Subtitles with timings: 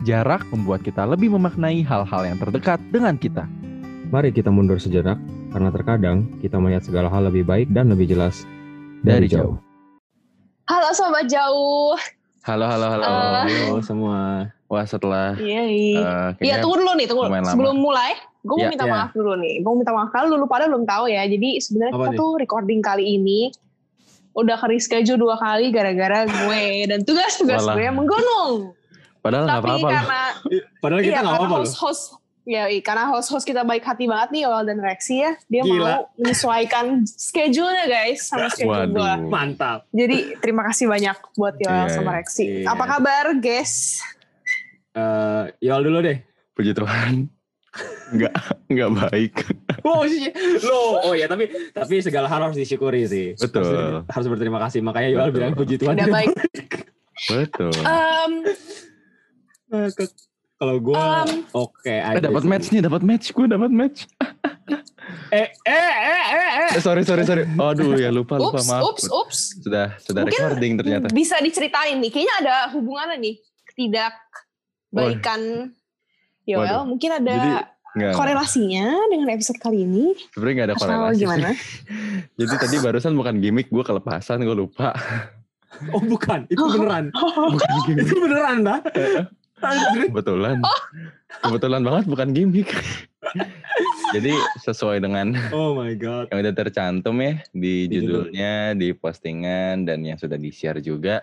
[0.00, 3.44] Jarak membuat kita lebih memaknai hal-hal yang terdekat dengan kita.
[4.08, 5.20] Mari kita mundur sejenak,
[5.52, 8.48] karena terkadang kita melihat segala hal lebih baik dan lebih jelas
[9.04, 9.60] dari, Dari jauh.
[10.72, 12.00] Halo sobat jauh.
[12.48, 13.04] Halo, halo, halo.
[13.44, 13.68] Eh.
[13.68, 14.48] Halo semua.
[14.72, 15.68] Wah, setelah Iya.
[15.68, 17.22] Iya kayaknya tunggu dulu nih, tunggu.
[17.28, 17.52] lumayan lama.
[17.52, 18.92] Sebelum mulai, gue mau Iya, minta iya.
[18.96, 19.54] maaf dulu nih.
[19.60, 21.28] Gue minta maaf kalau dulu pada belum tahu ya.
[21.28, 22.16] Jadi sebenarnya kita nih?
[22.16, 23.40] tuh recording kali ini
[24.32, 28.79] udah ke reschedule dua kali gara-gara gue dan tugas-tugas gue yang menggunung.
[29.20, 29.80] Padahal nggak Tapi apa-apa.
[29.80, 29.92] loh.
[29.92, 30.22] karena
[30.76, 31.62] Padahal iya kita nggak karena apa-apa loh.
[31.62, 32.02] host-host
[32.42, 35.32] ya iya, karena host-host kita baik hati banget nih Yoel dan Rexy ya.
[35.46, 35.76] Dia Gila.
[35.78, 39.12] mau menyesuaikan schedule-nya guys sama schedule gue.
[39.26, 39.86] Mantap.
[39.90, 42.16] Jadi terima kasih banyak buat Yoel Iya, sama iya.
[42.16, 42.44] Rexy.
[42.58, 42.66] Iya.
[42.66, 44.00] Apa kabar guys?
[44.92, 46.18] Eh, Yol dulu deh.
[46.50, 47.28] Puji Tuhan.
[48.10, 48.34] Nggak,
[48.66, 49.34] nggak baik.
[49.80, 50.26] Oh, sih.
[50.60, 53.38] Lo, oh ya tapi tapi segala hal harus disyukuri sih.
[53.38, 53.62] Betul.
[54.02, 54.82] Harus, harus berterima kasih.
[54.82, 55.34] Makanya Yol Betul.
[55.36, 55.94] bilang puji Tuhan.
[55.94, 56.34] Udah baik.
[57.30, 57.70] Betul.
[57.78, 58.89] Em, Eh, ke-
[60.60, 63.32] Kalau gue Um, oke Eh, aja dapat match nih, dapat match.
[63.32, 64.04] Gue dapat match.
[65.30, 66.70] Eh, eh, eh, eh, eh.
[66.74, 67.42] Eh, sorry, sorry, sorry.
[67.46, 68.58] Aduh, ya lupa, lupa.
[68.58, 68.82] ups, Maaf.
[68.82, 69.38] ups, ups.
[69.62, 71.06] Sudah, sudah Mungkin recording ternyata.
[71.10, 73.34] Bisa diceritain nih, kayaknya ada hubungannya nih.
[73.74, 74.14] Tidak
[74.90, 75.70] baikan
[76.46, 76.62] Yoel.
[76.62, 76.82] Waduh.
[76.86, 77.50] Mungkin ada Jadi,
[77.90, 80.14] Nggak, korelasinya dengan episode kali ini.
[80.30, 81.18] sebenarnya nggak ada korelasi.
[81.18, 81.50] gimana?
[82.38, 84.94] Jadi tadi barusan bukan gimmick, gue kelepasan, gue lupa.
[85.90, 87.10] Oh bukan, itu beneran.
[87.54, 88.06] Bukan gimmick.
[88.06, 88.78] itu beneran dah.
[89.60, 90.58] Kebetulan.
[91.40, 92.70] Kebetulan banget bukan gimmick.
[94.10, 96.26] Jadi sesuai dengan Oh my god.
[96.28, 98.26] yang udah tercantum ya di Di judul.
[98.26, 101.22] judulnya, di postingan dan yang sudah di-share juga.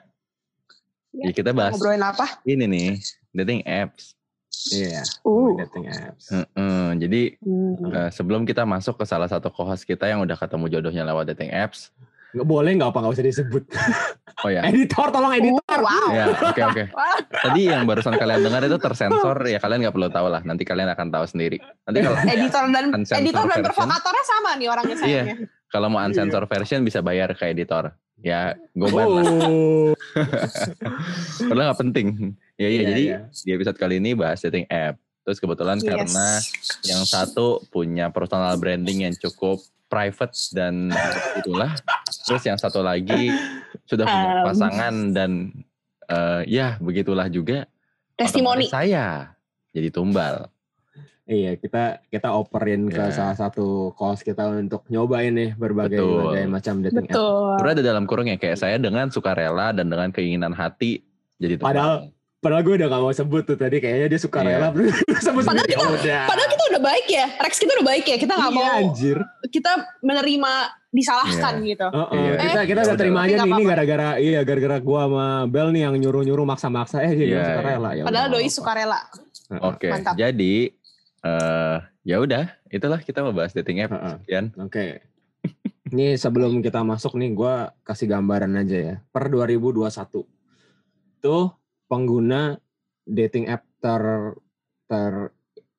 [1.11, 2.39] Ya, Ya, kita bahas Ngobrolin apa?
[2.43, 2.89] ini nih,
[3.33, 4.13] dating apps.
[4.69, 5.01] Iya.
[5.21, 5.57] Uh.
[5.57, 6.29] Dating apps.
[6.29, 7.75] Heeh, jadi Hmm.
[7.89, 11.49] eh, sebelum kita masuk ke salah satu co-host kita yang udah ketemu jodohnya lewat dating
[11.49, 11.89] apps.
[12.37, 13.63] Nggak boleh nggak apa nggak usah disebut.
[14.45, 14.61] Oh ya.
[14.69, 15.65] Editor tolong editor.
[15.65, 16.07] Uh, wow.
[16.13, 16.83] Ya, oke oke.
[16.93, 20.45] Wah, Tadi yang barusan kalian dengar itu tersensor ya kalian nggak perlu tahu lah.
[20.45, 21.57] Nanti kalian akan tahu sendiri.
[21.89, 25.01] Nanti kalau editor dan editor dan provokatornya sama nih orangnya Iya.
[25.01, 25.35] sayangnya.
[25.73, 27.97] kalau mau unsensor version bisa bayar ke editor.
[28.21, 29.25] Ya, gue ban lah.
[29.25, 29.97] Oh.
[31.49, 32.07] Padahal nggak penting.
[32.61, 33.17] Ya iya, Iya, jadi iya.
[33.33, 35.01] di episode kali ini bahas dating app.
[35.25, 35.89] Terus kebetulan Yes.
[35.89, 36.27] karena
[36.85, 40.91] yang satu punya personal branding yang cukup private dan
[41.35, 41.71] itulah.
[42.27, 43.31] Terus yang satu lagi
[43.83, 44.45] sudah punya Um.
[44.45, 45.31] pasangan dan
[46.05, 47.67] eh, ya begitulah juga.
[48.17, 48.65] testimoni.
[48.65, 49.37] Saya
[49.69, 50.49] jadi tumbal.
[51.27, 53.11] Iya, kita kita operin ke Iya.
[53.11, 56.15] salah satu course kita untuk nyobain nih berbagai Betul.
[56.33, 57.11] berbagai macam dating app.
[57.13, 57.51] Betul.
[57.59, 61.03] Berada dalam kurung ya kayak saya dengan sukarela dan dengan keinginan hati
[61.37, 61.67] jadi tumbal.
[61.69, 61.95] Padahal
[62.37, 64.49] Padahal gue udah gak mau sebut tuh tadi kayaknya dia suka Iya.
[64.61, 64.69] rela
[65.25, 66.21] sebut Padahal kita- Ya udah.
[66.25, 68.15] Padahal kita udah baik ya, Rex kita udah baik ya.
[68.15, 69.17] Kita nggak Iya, mau anjir.
[69.47, 70.51] kita menerima
[70.89, 71.87] disalahkan gitu.
[71.87, 72.33] Heeh, Iya.
[72.37, 75.69] kita kita Eh, udah ya terima aja nih ini gara-gara iya gara-gara gua sama Bel
[75.69, 77.67] nih yang nyuruh-nyuruh maksa-maksa eh dia Iya, suka iya.
[77.67, 78.03] rela ya.
[78.05, 78.99] Padahal doi suka rela.
[79.59, 80.13] Oke, Mantap.
[80.13, 80.55] jadi
[81.19, 84.15] eh ya udah, itulah kita membahas dating app, Heeh.
[84.29, 84.45] Yan.
[84.57, 85.01] Oke.
[85.87, 88.95] Ini sebelum kita masuk nih gua kasih gambaran aja ya.
[89.07, 90.27] Per 2021
[91.17, 91.45] tuh
[91.87, 92.59] pengguna
[93.03, 94.03] dating app ter
[94.85, 95.13] ter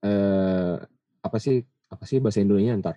[0.01, 0.75] eh,
[1.19, 2.97] apa sih apa sih bahasa Indonesia ntar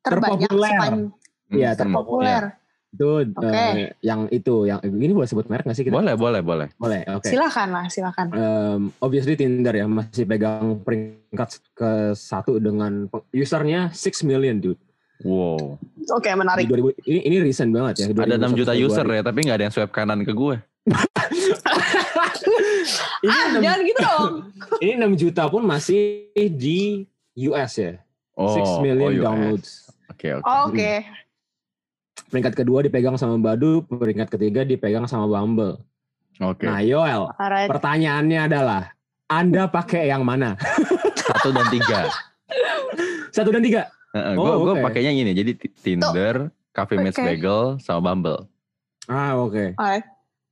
[0.00, 0.70] Terbanyak Terpopuler.
[0.70, 1.12] sepan-
[1.46, 2.42] Iya, Hmm, terpopuler.
[2.90, 3.48] itu Oke.
[3.48, 5.92] eh, yang itu yang ini boleh sebut merek nggak sih kita?
[5.92, 6.68] Boleh, boleh, boleh.
[6.74, 7.02] Boleh.
[7.10, 7.26] Oke.
[7.26, 8.26] Silakan lah, silakan.
[8.30, 14.78] Um, obviously Tinder ya masih pegang peringkat ke satu dengan usernya 6 million dude.
[15.20, 15.80] Wow.
[16.12, 16.64] Oke, Di menarik.
[16.66, 18.06] 2000, ini ini recent banget ya.
[18.10, 20.56] Ada 6 juta 2021 user ya, tapi nggak ada yang swipe kanan ke gue.
[23.20, 24.32] Ini, ah, 6, jangan gitu dong.
[24.84, 27.08] ini 6 juta pun masih di
[27.48, 27.98] US ya.
[28.34, 29.24] Oh, 6 million oh, US.
[29.24, 29.70] downloads.
[30.10, 30.44] Oke, oke.
[30.44, 30.92] Oh, Oke.
[32.30, 35.78] Peringkat kedua dipegang sama Badu, peringkat ketiga dipegang sama Bumble.
[36.42, 36.66] Oke.
[36.66, 37.70] Nah, Yoel, Alright.
[37.70, 38.90] pertanyaannya adalah
[39.30, 40.58] Anda pakai yang mana?
[41.30, 42.10] Satu dan tiga.
[43.30, 43.86] Satu dan tiga.
[44.14, 44.82] Heeh, Oh, gue oke.
[44.82, 47.26] pakainya gini, jadi Ti- Tinder, Cafe Meets Oke.
[47.26, 48.50] Bagel, sama Bumble.
[49.06, 49.74] Ah, oke.
[49.78, 50.06] Alright.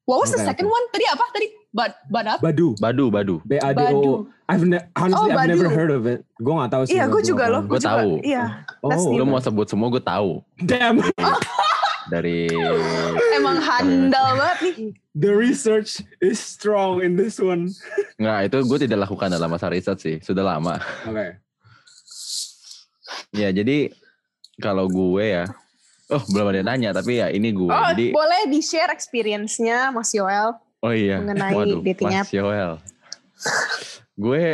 [0.07, 0.85] What was the Oke, second one?
[0.91, 1.25] Tadi apa?
[1.31, 2.39] Tadi bad badap?
[2.45, 2.77] Badu.
[2.77, 3.37] Badu, Badu.
[3.49, 3.85] B A D O.
[3.89, 4.13] Badu.
[4.53, 6.21] I've ne- honestly Oh, I've never heard of it.
[6.37, 7.01] Gue gak tahu sih.
[7.01, 7.63] Iya, gue juga loh.
[7.65, 7.89] Gua juga.
[7.97, 8.11] tahu.
[8.21, 8.45] Iya.
[8.85, 9.17] Oh.
[9.17, 10.45] Lu mau sebut semua gue tahu.
[10.61, 11.01] damn.
[12.13, 12.51] Dari
[13.39, 14.77] Emang handal banget nih.
[15.17, 17.73] The research is strong in this one.
[18.21, 20.17] Nggak, itu gue tidak lakukan dalam masa riset sih.
[20.21, 20.77] Sudah lama.
[21.09, 21.41] Oke.
[23.33, 23.89] Ya, jadi
[24.61, 25.45] kalau gue ya,
[26.13, 27.71] oh belum ada yang nanya, tapi ya ini gue.
[27.71, 31.23] Oh, jadi, boleh di-share experience-nya Mas Yoel oh iya.
[31.23, 32.35] mengenai Waduh, dating Mas app.
[32.35, 32.73] Yoel.
[34.19, 34.45] gue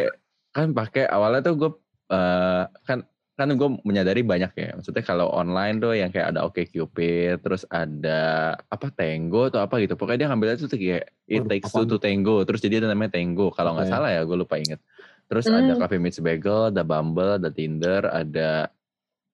[0.55, 1.71] kan pakai awalnya tuh gue
[2.13, 3.05] eh, kan
[3.39, 4.75] kan gue menyadari banyak ya.
[4.75, 9.95] Maksudnya kalau online tuh yang kayak ada OkCupid, terus ada apa Tango atau apa gitu.
[9.95, 12.43] Pokoknya dia ngambilnya tuh kayak It Waduh, Takes Two to Tango.
[12.43, 13.55] Terus jadi ada namanya Tango.
[13.55, 13.95] Kalau nggak Oke.
[13.95, 14.83] salah ya, gue lupa inget.
[15.31, 15.55] Terus Hmm.
[15.55, 18.51] ada Cafe Meets Bagel, ada Bumble, ada Tinder, ada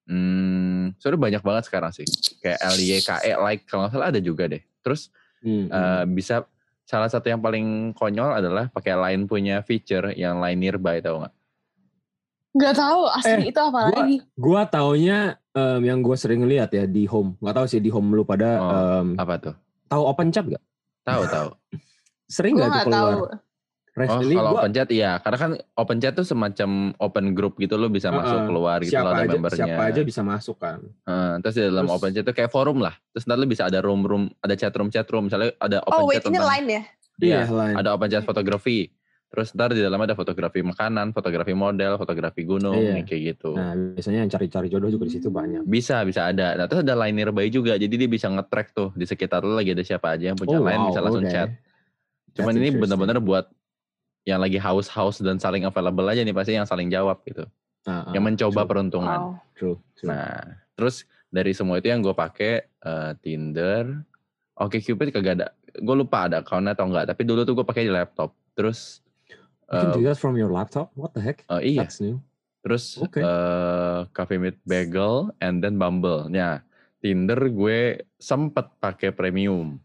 [0.05, 2.05] hmm, sebenarnya banyak banget sekarang sih.
[2.45, 4.61] Kayak LYKE, like kalau nggak salah ada juga deh.
[4.85, 5.09] Terus
[5.41, 5.73] Hmm, hmm.
[5.73, 6.45] eh, bisa
[6.85, 11.35] salah satu yang paling konyol adalah pakai Line punya feature yang Line Nearby tau nggak?
[12.55, 14.17] Gak tahu asli Eh, itu apa gua- lagi.
[14.33, 15.19] Gua taunya
[15.51, 17.35] em, yang gue sering lihat ya di home.
[17.39, 18.71] Nggak tahu sih di home lu pada Oh,
[19.03, 19.55] em, Apa tuh?
[19.85, 20.63] tahu open chat gak?
[21.03, 21.49] Tahu tahu.
[22.31, 23.19] Sering Gue nggak tuh gak tahu.
[23.95, 27.79] Oh, kalau gua- open chat iya, karena kan open chat tuh semacam open group gitu
[27.79, 28.49] lo bisa masuk Heeh.
[28.51, 29.59] keluar gitu siapa lo ada aja, membernya.
[29.63, 30.79] siapa aja bisa masuk kan.
[30.83, 32.95] Heeh, terus di dalam Terus- open chat tuh kayak forum lah.
[33.09, 35.31] Terus nanti lo bisa ada room room, ada chat room chat room.
[35.31, 36.83] Misalnya ada open Oh wait chat ini tentang line ya?
[37.17, 37.75] Iya, line.
[37.77, 38.91] ada open chat fotografi.
[39.31, 43.03] Terus ntar di dalam ada fotografi makanan, fotografi model, fotografi gunung, Iya.
[43.03, 43.55] kayak gitu.
[43.55, 45.63] Nah, biasanya yang cari-cari jodoh juga di situ banyak.
[45.65, 46.55] Bisa, bisa ada.
[46.55, 47.75] Nah, terus ada line nearby juga.
[47.75, 50.63] Jadi dia bisa nge-track tuh di sekitar lo lagi ada siapa aja yang punya Oh,
[50.63, 51.31] line wow, bisa langsung oke.
[51.31, 51.51] chat.
[52.33, 53.47] Cuman That's ini benar-benar buat
[54.25, 57.45] yang lagi haus-haus dan saling available aja nih pasti yang saling jawab gitu.
[57.85, 59.19] Ah, ah, yang mencoba true, peruntungan.
[59.21, 59.33] Wow.
[59.53, 60.09] True, true.
[60.09, 64.01] Nah, terus dari semua itu yang gue pakai eh, Tinder,
[64.57, 65.49] Oke Cupid kagak ada.
[65.77, 67.13] Gue lupa ada account atau enggak.
[67.13, 68.33] Tapi dulu tuh gue pakai di laptop.
[68.57, 69.05] Terus
[69.69, 70.93] You can eh, do that from your laptop?
[70.97, 71.45] What the heck?
[71.53, 72.21] oh iya, That's new.
[72.65, 73.21] terus Oke.
[73.21, 76.33] eh, Cafe Meet Bagel and then Bumble.
[76.33, 76.65] Nah,
[77.05, 79.77] Tinder gue sempet pakai premium.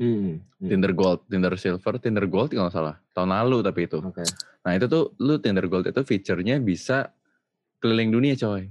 [0.00, 0.68] Hmm, hmm.
[0.72, 2.96] Tinder Gold, Tinder Silver, Tinder Gold kalau nggak salah.
[3.12, 3.98] Tahun lalu tapi itu.
[3.98, 4.24] Oke.
[4.62, 7.12] Nah itu tuh lu Tinder Gold itu fiturnya bisa
[7.78, 8.68] keliling dunia coy.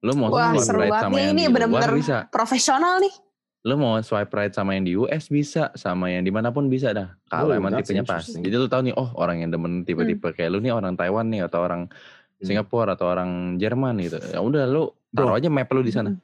[0.00, 2.16] Lu mau Wah swipe seru right sama nih yang ini di luar bener-bener bisa.
[2.28, 3.14] profesional nih.
[3.62, 6.94] Lu mau swipe right sama yang di US bisa, sama yang di mana pun bisa
[6.94, 7.14] dah.
[7.26, 8.22] Kalau Oh, emang tipenya pas.
[8.22, 11.42] Jadi lu tahu nih, oh orang yang demen tipe-tipe kayak lu nih orang Taiwan nih
[11.44, 11.90] atau orang
[12.38, 12.46] Hmm.
[12.46, 14.22] Singapura atau orang Jerman gitu.
[14.22, 15.38] Ya udah lu taruh Bro.
[15.42, 16.14] aja map lu di sana.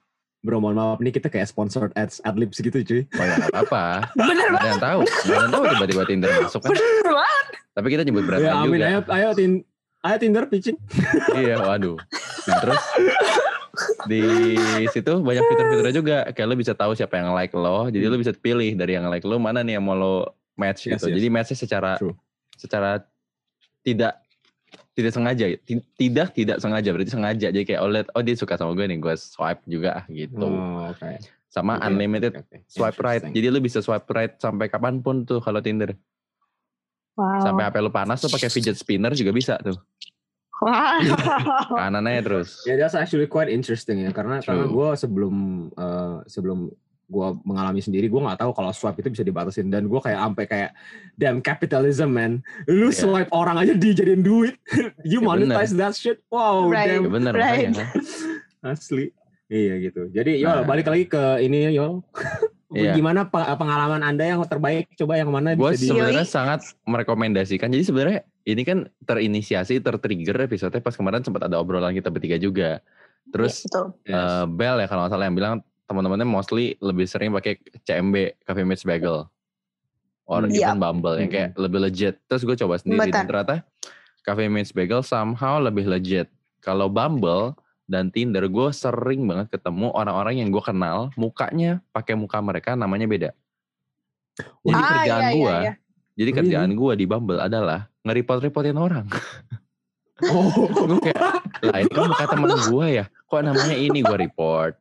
[0.44, 3.02] Bro, mohon maaf nih kita kayak sponsored ads adlibs gitu cuy.
[3.10, 3.84] Oh ya apa-apa.
[4.20, 5.00] Bener ada yang tahu.
[5.24, 6.68] Yang tahu tiba-tiba Tinder masuk kan.
[6.70, 7.46] Bener banget.
[7.72, 8.86] Tapi kita nyebut brand Ya amin juga.
[8.86, 9.52] ayo ayo tin
[10.00, 10.76] ayo Tinder pitching.
[11.40, 11.96] iya, waduh.
[12.44, 12.82] Nah, terus
[14.04, 14.22] di
[14.88, 16.16] situ banyak fitur-fiturnya juga.
[16.30, 17.88] Kayak lo bisa tahu siapa yang like lo.
[17.88, 20.14] Jadi lo bisa pilih dari yang like lo mana nih yang mau lo
[20.54, 21.08] match Yes, gitu.
[21.10, 21.14] yes.
[21.18, 22.14] Jadi matchnya secara True.
[22.54, 23.00] secara
[23.80, 24.20] tidak
[24.94, 25.44] tidak sengaja.
[25.66, 27.48] Ti- Tidak tidak sengaja berarti sengaja.
[27.50, 30.46] Jadi kayak oh oh dia suka sama gue nih, gue swipe juga ah, gitu.
[30.46, 31.18] Oh, oke.
[31.50, 32.56] Sama Oke, unlimited oke.
[32.66, 33.22] swipe right.
[33.22, 35.94] Jadi lo bisa swipe right sampai kapan pun tuh kalau Tinder.
[37.14, 37.46] Wow.
[37.46, 39.78] Sampai HP lo panas tuh pakai fidget spinner juga bisa tuh.
[40.62, 41.78] Wow.
[41.78, 42.62] Kanan aja terus.
[42.66, 44.74] Ya that's actually quite interesting ya karena karena True.
[44.74, 45.34] gue sebelum
[45.74, 46.70] eh, sebelum
[47.14, 50.44] gue mengalami sendiri gue nggak tahu kalau swipe itu bisa dibatasin dan gue kayak sampai
[50.44, 50.70] kayak
[51.14, 52.32] damn capitalism man
[52.66, 52.98] lu Iya.
[52.98, 54.58] swipe orang aja dijadiin duit
[55.06, 56.98] you Ya, monetize that shit wow Right.
[56.98, 57.70] Damn bener Right.
[57.70, 58.02] makanya kan.
[58.74, 59.14] asli
[59.46, 60.64] iya gitu jadi Yol Nah.
[60.64, 62.02] balik lagi ke ini Yol
[62.74, 62.90] Iya.
[62.98, 67.70] gimana pe- pengalaman anda yang terbaik coba yang mana Gue sebenarnya sangat merekomendasikan.
[67.70, 72.82] Jadi sebenarnya ini kan terinisiasi, tertrigger episode pas kemarin sempat ada obrolan kita bertiga juga.
[73.24, 73.94] Terus Betul.
[74.04, 74.12] Yes.
[74.12, 75.54] eh, Bel ya kalau nggak salah yang bilang
[75.84, 79.28] teman-temannya mostly lebih sering pakai CMB Cafe Meets Bagel
[80.24, 80.50] or Hmm.
[80.50, 82.16] even Bumble yang kayak lebih legit.
[82.24, 83.28] Terus gue coba sendiri dan Betul.
[83.28, 83.56] ternyata
[84.20, 86.32] Cafe Meets Bagel somehow lebih legit.
[86.58, 87.52] Kalau Bumble
[87.84, 93.04] dan Tinder gue sering banget ketemu orang-orang yang gue kenal mukanya pakai muka mereka namanya
[93.04, 93.30] beda.
[94.64, 95.72] Jadi Ah, kerjaan iya, iya, gue, iya.
[96.16, 99.06] jadi Oh, kerjaan gue di Bumble adalah nge-report-reportin orang.
[100.24, 100.48] oh
[100.88, 101.20] gue kayak,
[101.60, 104.74] lah ini kan muka teman gue ya, kok namanya ini gue report.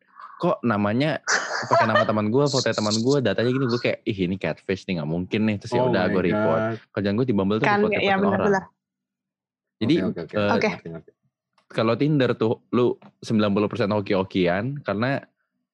[0.44, 1.24] Kok namanya
[1.72, 5.00] pakai nama teman gue, foto teman gue, datanya gini gue kayak, ih ini catfish nih
[5.00, 5.56] nggak mungkin nih.
[5.64, 6.62] Terus ya Oh udah my gue report.
[6.92, 8.28] Kerjaan gue di Bumble tuh Kan report-reportin ya orang.
[8.28, 8.64] benar-benar.
[9.80, 10.70] Jadi eh, Oke.
[10.76, 11.12] ngerti, ngerti.
[11.72, 15.24] kalau Tinder tuh lu 90% hoki-hokian karena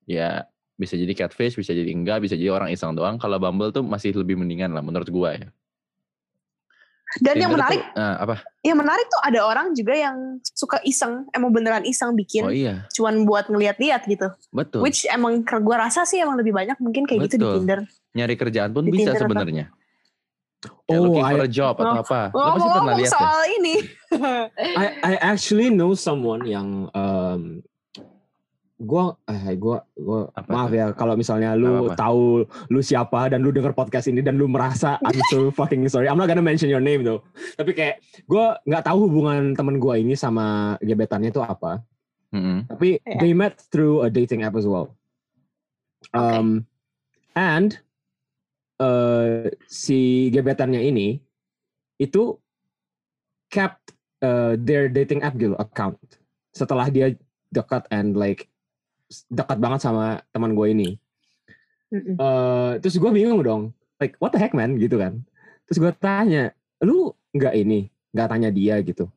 [0.06, 0.46] ya
[0.80, 3.18] bisa jadi catfish, bisa jadi enggak, bisa jadi orang iseng doang.
[3.18, 5.50] Kalau Bumble tuh masih lebih mendingan lah menurut gua ya.
[7.18, 8.36] Dan yang menarik, tuh, nah, apa?
[8.62, 12.86] yang menarik tuh ada orang juga yang suka iseng, emang beneran iseng bikin, Oh iya,
[12.94, 14.30] cuman buat ngeliat-liat gitu.
[14.54, 14.86] betul.
[14.86, 17.56] Which emang gue rasa sih emang lebih banyak mungkin kayak gitu di Betul.
[17.58, 17.80] Tinder.
[18.14, 19.74] Nyari kerjaan pun Di bisa sebenarnya.
[20.86, 22.22] Oh, looking for I- a job atau Oh, apa.
[22.30, 23.16] Lu pasti pernah lihat ya?
[23.16, 23.76] soal ini.
[24.76, 27.64] I I actually know someone yang um,
[28.80, 32.00] gua eh gua gua Apa maaf ya kalau misalnya lu apa-apa.
[32.00, 32.24] tahu
[32.72, 36.08] lu siapa dan lu denger podcast ini dan lu merasa I'm so fucking sorry.
[36.08, 37.22] I'm not gonna mention your name though.
[37.54, 41.84] Tapi kayak gua nggak tahu hubungan temen gua ini sama gebetannya itu apa.
[42.32, 42.66] Mm-mm.
[42.68, 43.20] Tapi Iya.
[43.20, 44.96] they met through a dating app as well.
[46.10, 46.64] Um,
[47.36, 47.76] and
[48.78, 51.20] uh, si gebetannya ini
[51.98, 52.40] itu
[53.48, 56.00] kept uh, their dating app gitu account.
[56.50, 57.14] setelah dia
[57.50, 58.49] dekat and like
[59.30, 60.90] dekat banget sama teman gue ini.
[61.90, 65.26] Eh, terus gue bingung dong, like what the heck man gitu kan.
[65.66, 66.54] Terus gue tanya,
[66.86, 69.10] lu nggak ini, nggak tanya dia gitu,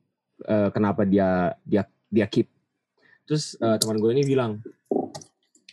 [0.43, 2.49] Eh, kenapa dia dia dia keep.
[3.29, 4.59] Terus eh, teman gue ini bilang,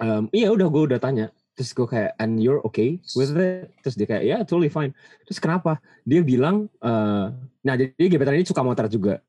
[0.04, 1.32] "Em, iya udah gue udah tanya.
[1.58, 3.68] Terus gue kayak, and you're okay with it?
[3.84, 4.96] Terus dia kayak, yeah totally fine.
[5.28, 5.82] Terus kenapa?
[6.08, 7.26] Dia bilang, eh,
[7.64, 9.20] nah jadi gebetan ini suka motor juga.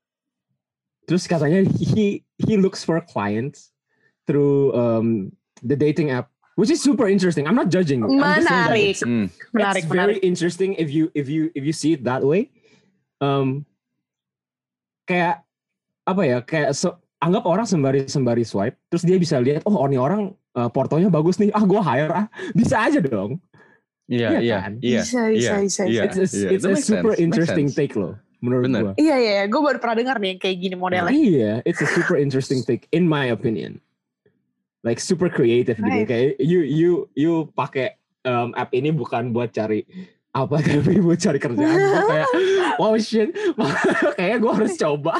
[1.07, 3.71] Terus katanya he he looks for clients
[4.25, 7.47] through um, the dating app, which is super interesting.
[7.47, 8.03] I'm not judging.
[8.03, 8.89] I'm just saying that Menarik.
[8.89, 9.25] it's- Hmm.
[9.53, 10.23] Menarik, it's very menarik.
[10.23, 12.49] interesting if you if you if you see it that way.
[13.19, 13.65] Um,
[15.05, 15.45] kayak
[16.05, 16.37] apa ya?
[16.41, 20.69] Kayak so, anggap orang sembari sembari swipe, terus dia bisa lihat, oh ini orang uh,
[20.69, 22.25] portonya bagus nih, ah gue hire ah,
[22.57, 23.37] bisa aja dong.
[24.11, 25.01] Iya, Iya iya, iya.
[25.05, 26.49] Bisa, bisa, iya, bisa, iya, it's a, iya.
[26.51, 27.77] it's That a makes super sense, interesting sense.
[27.79, 28.81] take loh, menurut Bener.
[28.91, 28.93] gue.
[28.99, 31.11] Iya, iya, gue baru pernah dengar nih yang kayak gini modelnya.
[31.13, 33.79] Iya, it's a super interesting take in my opinion.
[34.81, 35.85] Like super creative gitu.
[35.85, 36.09] Right.
[36.09, 39.85] Kayak you you you pakai um, app ini bukan buat cari
[40.31, 41.77] apa tapi buat cari kerjaan.
[41.77, 42.29] Gue kayak
[42.81, 43.29] wow shit,
[44.17, 45.13] kayaknya gue harus coba.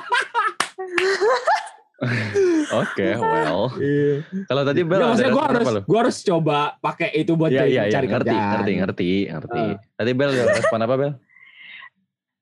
[2.72, 3.70] Oke, well.
[3.78, 4.26] Iya.
[4.50, 7.84] Kalau tadi Bel maksudnya gue harus gue harus coba pakai itu buat Iya, cari, iya,
[7.86, 8.50] iya, cari ngerti, kerjaan.
[8.50, 9.64] ngerti, ngerti, ngerti.
[9.70, 9.76] Ah.
[10.02, 11.14] Tadi Bel respon apa Bel?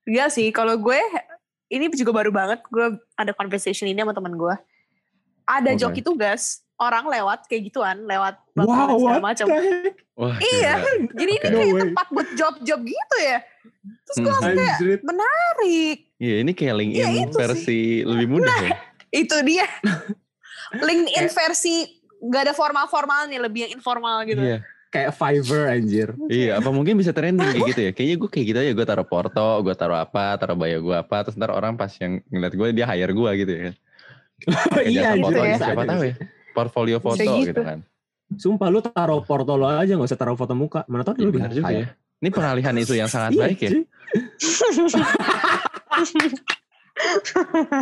[0.08, 0.96] Iya sih, kalau gue
[1.70, 4.54] ini juga baru banget gue ada conversation ini sama teman gue.
[5.44, 5.80] Ada Oke.
[5.82, 9.46] joki tugas orang lewat kayak gituan, lewat Wow, segala macam.
[10.16, 10.72] Wah, Iya.
[10.80, 10.90] gila.
[11.12, 11.46] Jadi ini Oke.
[11.46, 11.82] No kayak way.
[11.86, 13.38] tempat buat job-job gitu ya.
[13.80, 14.34] Terus gue Hmm.
[14.34, 15.96] langsung kayak menarik.
[16.16, 17.38] Iya, ini kayak LinkedIn Iya, itu sih.
[17.38, 18.76] versi lebih mudah ya.
[19.10, 19.66] Itu dia.
[20.86, 21.74] LinkedIn versi
[22.20, 24.40] gak ada formal-formalnya, lebih yang informal gitu.
[24.40, 24.60] Iya.
[24.90, 26.08] Kayak Fiverr anjir.
[26.26, 27.90] Iya, apa mungkin bisa trending kayak gitu ya?
[27.94, 31.22] Kayaknya gue kayak gitu aja, gue taruh porto, gue taruh apa, taruh bio gue apa,
[31.22, 33.70] terus ntar orang pas yang ngeliat gue dia hire gue gitu ya.
[34.74, 35.58] Pakai iya fotonya, ya.
[35.62, 36.14] siapa tahu ya.
[36.60, 37.48] Portfolio foto gitu.
[37.48, 37.78] gitu kan.
[38.30, 40.84] Sumpah lu taruh porto lo aja gak usah taruh foto muka.
[40.86, 41.86] Mana tau Iya lu benar bisa juga ya.
[42.20, 43.70] Ini pengalihan isu yang sangat Iya, baik ya.
[43.72, 43.82] cuy.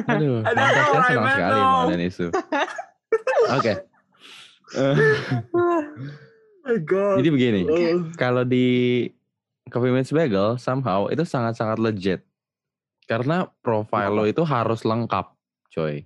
[0.08, 1.74] Aduh, orang senang sekali menang.
[1.74, 2.26] pengalihan isu.
[3.50, 3.72] Oke.
[4.78, 4.94] Eh,
[5.56, 5.80] Oh
[6.68, 7.16] my god.
[7.18, 8.04] jadi begini, Oh.
[8.14, 9.08] kalau di
[9.66, 12.20] Coffee Meets Bagel somehow itu sangat-sangat legit.
[13.04, 15.32] Karena profile lo itu harus lengkap,
[15.72, 16.04] coy.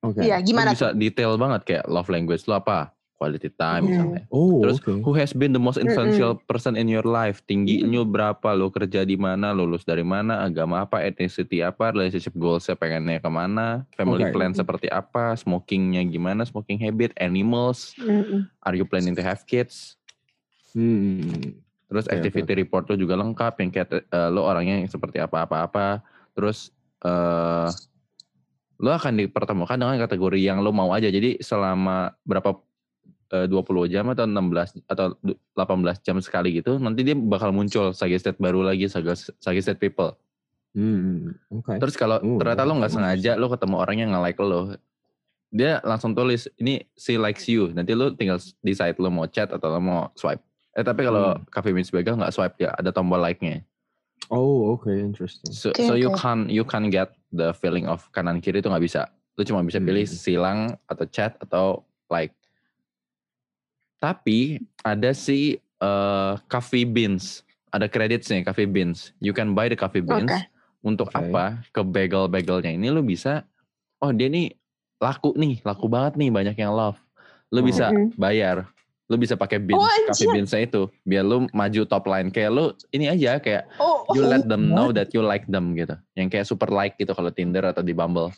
[0.00, 0.24] Oke.
[0.24, 0.98] Iya, Lo gimana bisa tuh?
[0.98, 2.88] detail banget kayak love language lo apa,
[3.20, 3.88] quality time Hmm.
[3.92, 4.22] misalnya.
[4.32, 5.04] Oh, Terus oke.
[5.04, 7.44] who has been the most influential person in your life?
[7.44, 8.56] Tingginya berapa?
[8.56, 9.52] Lo kerja di mana?
[9.52, 10.40] Lulus dari mana?
[10.40, 11.04] Agama apa?
[11.04, 11.92] Ethnicity apa?
[11.92, 13.84] Relationship goalsnya pengennya ke mana?
[13.92, 14.32] Family Oke.
[14.32, 15.36] plan seperti apa?
[15.36, 16.48] Smokingnya gimana?
[16.48, 17.12] Smoking habit?
[17.20, 17.92] Animals?
[18.00, 18.48] Mm-mm.
[18.64, 20.00] Are you planning to have kids?
[20.72, 21.60] Hmm.
[21.92, 23.52] Terus Oke, activity report lo juga lengkap.
[23.60, 26.00] Yang kayak eh, lo orangnya yang seperti apa-apa-apa.
[26.32, 26.72] Terus
[27.04, 27.68] eh
[28.80, 31.06] lo akan dipertemukan dengan kategori yang lo mau aja.
[31.06, 32.56] Jadi selama berapa
[33.30, 37.92] eh, 20 jam atau 16 atau du- 18 jam sekali gitu, nanti dia bakal muncul
[37.92, 40.16] suggested baru lagi, sugges- suggested people.
[40.72, 41.34] Hmm.
[41.50, 41.76] Oke.
[41.76, 44.74] Terus kalau Oh, ternyata lo nggak sengaja lo ketemu orang yang nge-like lo,
[45.48, 47.68] dia langsung tulis ini si likes you.
[47.68, 50.40] Nanti lo tinggal decide lo mau chat atau lo mau swipe.
[50.70, 51.42] Eh tapi kalau Hmm.
[51.46, 53.60] Coffee Meets Bagel nggak swipe ya, ada tombol like-nya.
[54.26, 55.50] Oh, oke, interesting.
[55.50, 56.16] So, Oke, so you oke.
[56.16, 59.08] can you can get the feeling of kanan kiri itu nggak bisa.
[59.38, 60.14] Lu cuma bisa pilih Hmm.
[60.14, 62.34] silang atau chat atau like.
[64.00, 67.40] Tapi ada si eh, coffee beans,
[67.72, 69.16] ada creditsnya coffee beans.
[69.16, 70.28] You can buy the coffee beans.
[70.28, 70.40] Oke.
[70.80, 71.20] Untuk Oke.
[71.20, 71.60] apa?
[71.72, 73.44] Ke bagel-bagelnya ini lu bisa.
[74.00, 74.52] Oh dia nih
[75.00, 77.00] laku nih, laku banget nih banyak yang love.
[77.48, 78.12] Lu bisa Mm-mm.
[78.16, 78.68] bayar.
[79.10, 80.34] Lu bisa pakai beans, Oh, coffee anjir.
[80.38, 82.30] beansnya itu, biar lu maju top line.
[82.30, 82.64] Kayak lu
[82.94, 85.98] ini aja kayak Oh, you oh, let them know that you like them gitu.
[86.14, 88.30] Yang kayak super like gitu kalau Tinder atau di Bumble.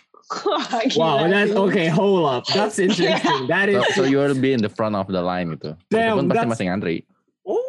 [0.96, 1.92] Wow, that's okay.
[1.92, 3.44] Hold up, that's interesting.
[3.52, 3.84] That is.
[3.92, 5.76] So, so you'll be in the front of the line gitu.
[5.92, 6.96] Damn, Itu pun pasti masih ngantri.
[7.44, 7.60] Oh.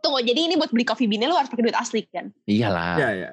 [0.00, 2.32] Tunggu, jadi ini buat beli coffee bean lu harus pakai duit asli kan?
[2.48, 2.96] Iyalah.
[2.96, 3.30] Ya ya.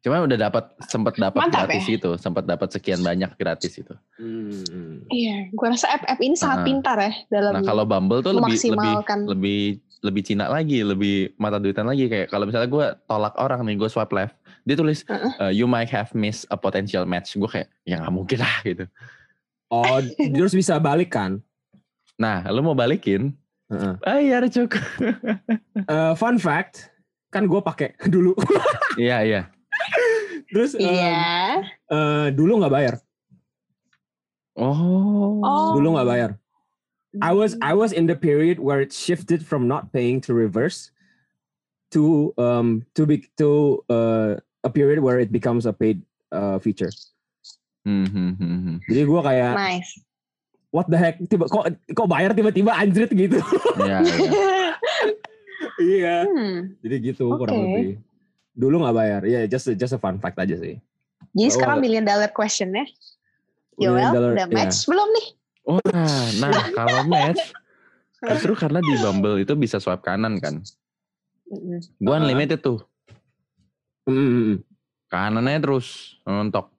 [0.00, 2.00] Cuma udah dapat sempat dapat Mantap gratis ya.
[2.00, 3.92] itu, sempat dapat sekian banyak gratis itu.
[4.16, 5.04] Hmm.
[5.06, 6.66] Iya, gue rasa app-app ini sangat Ah.
[6.66, 8.94] pintar ya dalam Nah, kalau Bumble tuh lebih lebih
[9.28, 9.60] lebih
[10.00, 13.84] lebih Cina lagi, lebih mata duitan lagi kayak kalau misalnya gue tolak orang nih, gue
[13.86, 15.32] swipe left, dia tulis Heeh.
[15.38, 17.36] uh, you might have missed a potential match.
[17.36, 18.88] Gue kayak ya nggak mungkin lah gitu.
[19.68, 21.44] Oh, terus bisa balik kan?
[22.16, 23.36] Nah, lu mau balikin?
[23.68, 23.94] Heeh.
[24.00, 24.80] Bayar cuk.
[25.78, 26.88] Eh, fun fact,
[27.28, 28.32] kan gue pakai dulu.
[28.96, 29.42] Iya iya.
[30.50, 31.62] Terus Iya.
[31.88, 32.94] eh, dulu nggak bayar.
[34.58, 35.40] Oh.
[35.40, 35.72] Oh.
[35.78, 36.30] Dulu nggak bayar.
[37.18, 40.94] I was I was in the period where it shifted from not paying to reverse
[41.90, 45.98] to um to be to uh, a period where it becomes a paid
[46.30, 46.94] uh, feature.
[47.82, 48.76] Hmm, hmm, hmm, hmm.
[48.86, 49.90] Jadi gue kayak Nice.
[50.70, 53.42] what the heck tiba kok kok bayar tiba-tiba anjrit gitu.
[53.82, 54.30] Iya, iya.
[55.98, 56.16] iya.
[56.30, 56.78] Hmm.
[56.78, 57.66] Jadi gitu kurang Oke.
[57.66, 57.94] lebih.
[58.60, 59.20] Dulu nggak bayar.
[59.24, 60.76] Ya just just a fun fact aja sih.
[61.32, 62.84] Jadi Oh, sekarang million dollar question ya.
[63.80, 64.56] Million Yoel, dollar, udah iya.
[64.60, 65.26] match belum nih?
[65.64, 67.42] Wah, nah kalau match
[68.20, 70.60] justru karena di Bumble itu bisa swipe kanan kan.
[71.48, 71.80] Mm-mm.
[71.96, 72.20] Gue Ah.
[72.20, 72.84] unlimited tuh.
[74.04, 74.56] Mm, mm, mm.
[75.10, 76.70] Kanannya terus nontok.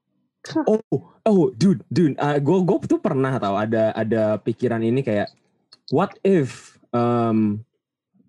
[0.65, 0.81] Oh,
[1.21, 5.29] oh, dude, dude, gue gue tuh pernah tahu ada ada pikiran ini kayak,
[5.93, 7.61] what if um,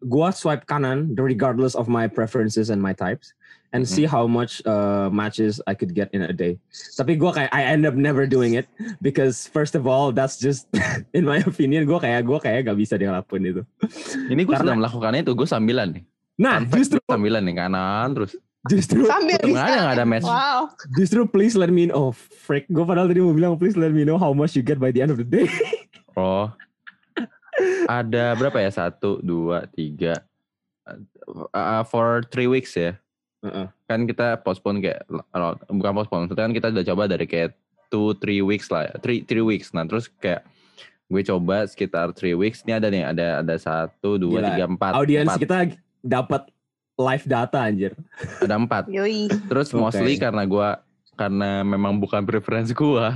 [0.02, 3.32] gue swipe kanan regardless of my preferences and my types,
[3.73, 6.61] and see how much uh, matches I could get in a day.
[6.99, 8.68] Tapi gue kayak I end up never doing it
[9.00, 10.68] because first of all that's just
[11.16, 13.62] in my opinion gue kayak gue kayak gak bisa dia lakuin itu.
[14.28, 16.04] Ini gue Karena- sedang melakukan itu, gue sambilan nih.
[16.42, 18.32] Nah fact, justru gua sambilan nih kanan terus.
[18.71, 20.23] justru Sambil ada nggak ada match.
[20.23, 20.71] Wow.
[20.94, 21.99] justru please let me know.
[21.99, 24.78] Oh, freak, gue padahal tadi mau bilang please let me know how much you get
[24.78, 25.50] by the end of the day.
[26.14, 26.52] Oh.
[27.88, 28.71] Ada berapa ya?
[28.73, 30.25] Satu, dua, tiga.
[31.52, 32.99] Uh, for three weeks ya.
[33.42, 33.66] Heeh.
[33.90, 37.59] Kan kita postpone kayak uh, bukan postpone, maksudnya kan kita udah coba dari kayak
[37.90, 38.94] two, three weeks lah, ya.
[39.02, 39.75] three, three weeks.
[39.75, 40.47] Nah terus kayak
[41.12, 42.64] gue coba sekitar three weeks.
[42.64, 44.49] Ini ada nih, ada ada satu, dua, Gila.
[44.54, 44.92] tiga, empat.
[44.97, 45.38] Audiens empat.
[45.42, 45.56] kita
[46.00, 46.42] dapat
[46.97, 47.92] live data anjir.
[48.40, 48.85] Ada empat.
[48.88, 49.28] Yoi.
[49.28, 50.68] Terus mostly karena gue
[51.18, 53.06] karena memang bukan preference gue,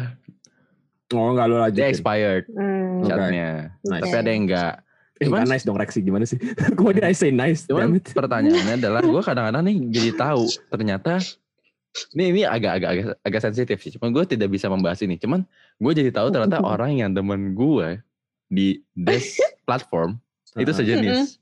[1.14, 1.86] Oh enggak lu dia lanjutin.
[1.86, 3.06] expired Hmm.
[3.06, 3.50] Chatnya.
[3.84, 4.02] Nice.
[4.02, 4.72] Tapi ada yang enggak.
[5.16, 6.36] Eh, Cuman- nggak nice dong Rexy gimana sih?
[6.76, 7.64] Kok did I say nice?
[7.64, 11.22] Cuman pertanyaannya adalah gue kadang-kadang nih jadi tahu ternyata
[12.12, 13.94] ini ini agak-agak agak, agak sensitif sih.
[13.96, 15.16] Cuman gue tidak bisa membahas ini.
[15.16, 15.46] Cuman
[15.78, 18.02] gue jadi tahu ternyata orang yang temen gue
[18.46, 20.20] di this platform
[20.54, 20.76] itu Uh-uh.
[20.76, 21.40] sejenis.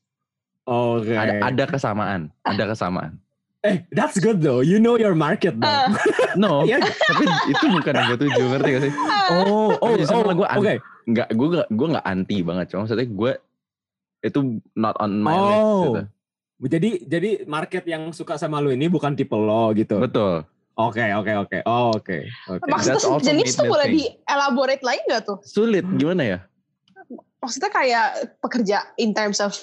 [0.65, 1.13] Oke.
[1.13, 3.19] Ada ada kesamaan, ada kesamaan.
[3.65, 4.61] Eh, that's good though.
[4.61, 5.65] You know your market dong.
[5.65, 5.89] Ah.
[6.37, 6.83] No, Iya.
[6.83, 8.93] tapi itu bukan yang gue tuju ngerti gak sih?
[9.31, 10.35] Oh, oh, oh.
[10.35, 10.77] gua Oke.
[10.77, 12.67] an- Nggak, gue gak, gue nggak anti banget.
[12.75, 13.33] Cuma maksudnya gue
[14.21, 14.41] itu
[14.75, 15.61] not on my list.
[15.63, 15.81] Oh.
[15.81, 16.01] Gitu.
[16.65, 20.01] Jadi jadi market yang suka sama lu ini bukan tipe lo gitu.
[20.01, 20.43] Betul.
[20.75, 21.59] Oke, oke, oke.
[21.65, 22.19] Oh, oke.
[22.51, 22.67] Oke.
[22.67, 25.39] Maksudnya That's also sejenis made tuh boleh di-elaborate lagi nggak tuh?
[25.47, 26.39] Sulit gimana ya?
[27.39, 28.07] Maksudnya kayak
[28.43, 29.55] pekerja in terms of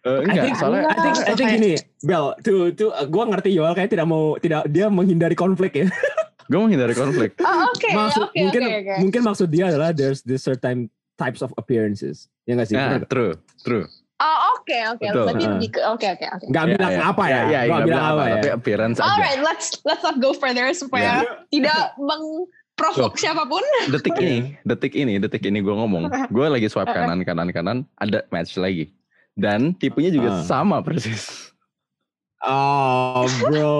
[0.00, 3.52] Eh, I enggak, think, soalnya I think, I think gini, Bel, tuh, tuh, gue ngerti
[3.52, 5.86] Yoel kayak tidak mau, tidak, dia menghindari konflik ya.
[6.50, 7.36] gue menghindari konflik.
[7.44, 8.94] Oh, oke, Maksud, oke, mungkin, oke, oke.
[9.04, 10.88] mungkin maksud dia adalah there's this certain
[11.20, 12.32] types of appearances.
[12.48, 12.80] Ya nggak sih?
[12.80, 13.12] Nah, nggak?
[13.12, 13.84] true, true.
[14.20, 15.04] Oh, oke, oke.
[15.04, 15.52] Berarti Heeh.
[15.56, 16.44] lebih ke oke, oke, oke.
[16.48, 17.40] Nggak bilang apa ya?
[17.40, 18.34] Iya, Nggak nggak bilang apa ya?
[18.36, 19.08] Tapi appearance aja.
[19.08, 23.64] Alright, let's let's not go further supaya tidak mengprovok siapa pun.
[23.88, 26.08] Detik ini, detik ini, detik ini gue ngomong.
[26.32, 27.78] Gue lagi swipe kanan, kanan, kanan.
[27.96, 28.92] Ada match lagi.
[29.32, 30.42] Dan tipenya juga Ah.
[30.42, 31.50] sama persis.
[32.40, 33.76] Oh, bro.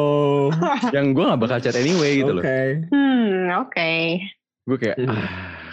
[0.97, 2.45] Yang gue gak bakal chat anyway gitu Oke.
[2.45, 2.45] loh.
[2.93, 3.93] Hmm, oke.
[4.69, 5.09] Gue kayak, Hmm.
[5.09, 5.25] ah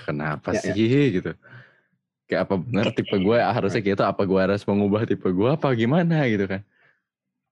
[0.03, 0.73] kenapa Ya, ya.
[0.73, 1.31] sih gitu.
[2.27, 5.67] Kayak apa bener tipe gue harusnya kayak itu apa gue harus mengubah tipe gue apa
[5.73, 6.63] gimana gitu kan.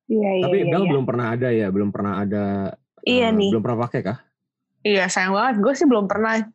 [0.05, 0.71] Iya, iya, Tapi iya.
[0.71, 0.89] Bel iya.
[0.91, 2.45] belum pernah ada ya, belum pernah ada.
[3.03, 3.49] Iya eh, nih.
[3.51, 4.17] Belum pernah pakai kah?
[4.85, 5.55] Iya, sayang banget.
[5.59, 6.45] Gue sih belum pernah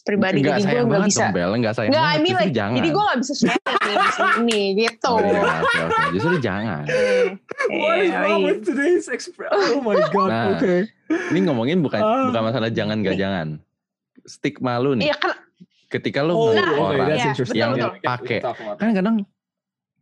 [0.00, 1.20] pribadi, Enggak jadi gue sayang nggak banget bisa.
[1.20, 2.20] dong Bel, enggak sayang Nggak, I banget.
[2.20, 2.76] mean Justru like, jangan.
[2.78, 3.46] jadi gue gak bisa di
[4.14, 5.10] sini, gitu.
[5.10, 6.02] Oh, iya, oke, oke.
[6.14, 6.82] Justru jangan.
[6.86, 8.46] What is Iya, wrong iya.
[8.46, 9.50] with today's express?
[9.52, 10.28] Oh my god.
[10.30, 10.46] Nah.
[10.54, 10.74] Oke.
[11.10, 12.30] Ini ngomongin bukan Ah.
[12.30, 13.58] bukan masalah jangan gak jangan.
[14.22, 15.10] Stigma lu nih.
[15.10, 15.34] Iya kan,
[15.90, 17.58] Ketika lu Oh, ngeliat oke, orang Iya, interesting.
[17.58, 18.38] yang pakai.
[18.78, 19.16] kan kadang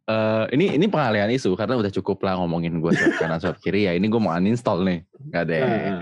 [0.04, 3.92] eh ini ini pengalihan isu karena udah cukup lah ngomongin gue kanan swipe kiri ya
[3.92, 5.60] ini gue mau uninstall nih gak ada it.
[5.60, 5.98] Eh, eh.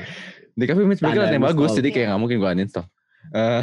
[0.56, 2.86] Di Cafe Match Bagel Tanda ada yang bagus jadi kayak nggak mungkin gue uninstall.
[3.34, 3.62] Eh,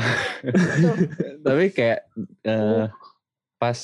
[1.45, 1.99] tapi kayak
[2.45, 2.85] eh,
[3.57, 3.79] pas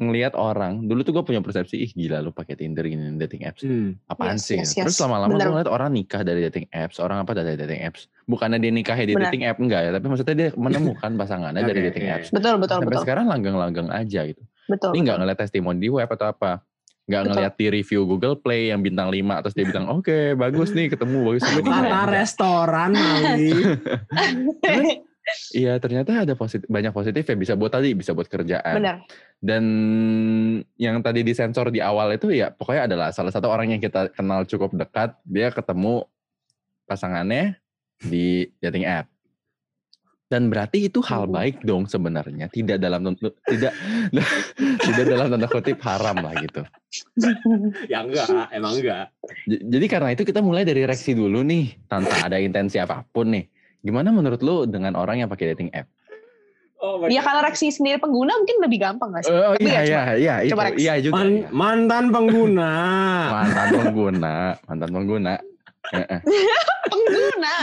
[0.00, 3.64] ngelihat orang dulu tuh gue punya persepsi ih gila lu pakai Tinder gini dating apps.
[3.64, 4.00] Hmm.
[4.08, 4.56] apaan Yes, sih?
[4.60, 8.08] yes, terus lama-lama gue ngeliat orang nikah dari dating apps orang apa dari dating apps.
[8.24, 9.28] Bukannya dia nikahnya di Bener.
[9.28, 12.28] dating app enggak ya tapi maksudnya dia menemukan pasangannya dari dating apps.
[12.32, 13.04] Betul, betul, sampai betul.
[13.04, 14.42] sekarang langgeng-langgeng aja gitu.
[14.70, 14.94] Betul.
[14.94, 16.62] ini nggak ngeliat testimoni di web atau apa
[17.10, 20.94] nggak ngeliat di review Google Play yang bintang 5 terus dia bilang oke bagus nih
[20.94, 23.50] ketemu bagus sampai nikah." Kata restoran Mali.
[25.54, 28.96] iya ternyata ada positif banyak positif ya bisa buat tadi bisa buat kerjaan Benar.
[29.38, 29.64] dan
[30.74, 34.42] yang tadi disensor di awal itu ya pokoknya adalah salah satu orang yang kita kenal
[34.46, 36.06] cukup dekat dia ketemu
[36.86, 37.58] pasangannya
[38.00, 39.06] di dating app
[40.30, 41.34] dan berarti itu hal Hmm.
[41.34, 43.74] baik dong sebenarnya tidak dalam tidak
[44.86, 46.62] tidak dalam tanda kutip haram lah gitu
[47.86, 49.10] ya enggak, emang enggak.
[49.44, 53.30] J- Jadi karena itu kita mulai dari reaksi dulu nih, tanpa ada intensi apa pun
[53.30, 53.46] nih.
[53.80, 55.86] Gimana menurut lu dengan orang yang pakai dating app?
[56.76, 59.30] Oh Ya karena reaksi sendiri pengguna mungkin lebih gampang gak sih?
[59.30, 60.76] Oh Tapi iya ya, iya iya itu coba Rex.
[60.78, 61.14] iya juga.
[61.16, 61.48] Man- iya.
[61.52, 62.72] mantan pengguna.
[63.30, 65.34] Mantan pengguna, mantan pengguna.
[66.90, 67.54] Pengguna.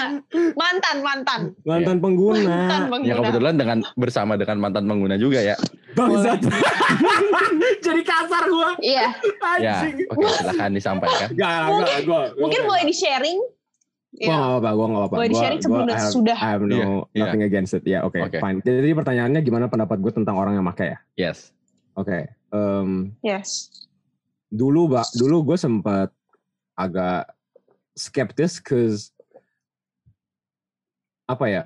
[0.53, 1.41] Mantan, mantan.
[1.63, 2.58] Mantan pengguna.
[2.65, 3.15] Mantan Ya pengguna.
[3.21, 5.56] kebetulan dengan bersama dengan mantan pengguna juga ya.
[5.93, 6.39] Bangsat.
[7.86, 8.73] Jadi kasar gua.
[8.80, 9.08] Iya.
[9.58, 9.95] Ya, Anjing.
[10.08, 11.30] oke silakan disampaikan.
[11.32, 11.53] Gak,
[11.84, 12.21] gak, gua.
[12.36, 13.39] Mungkin boleh di-sharing.
[14.17, 15.13] Gua gak apa-apa, gua gak apa-apa.
[15.13, 16.38] Boleh Gua- di-sharing gua- sebelum I have- sudah.
[16.38, 17.21] I have no, Iya, iya.
[17.21, 17.84] nothing against it.
[17.84, 18.38] Ya, oke, Oke.
[18.38, 18.60] fine.
[18.62, 20.99] Jadi pertanyaannya gimana pendapat gue tentang orang yang pakai ya?
[21.15, 21.53] Yes.
[21.93, 22.30] Oke.
[22.47, 23.67] em, Yes.
[24.47, 26.08] dulu, Mbak, dulu gue sempat
[26.73, 27.27] agak
[27.98, 29.10] skeptis cause
[31.28, 31.64] apa ya?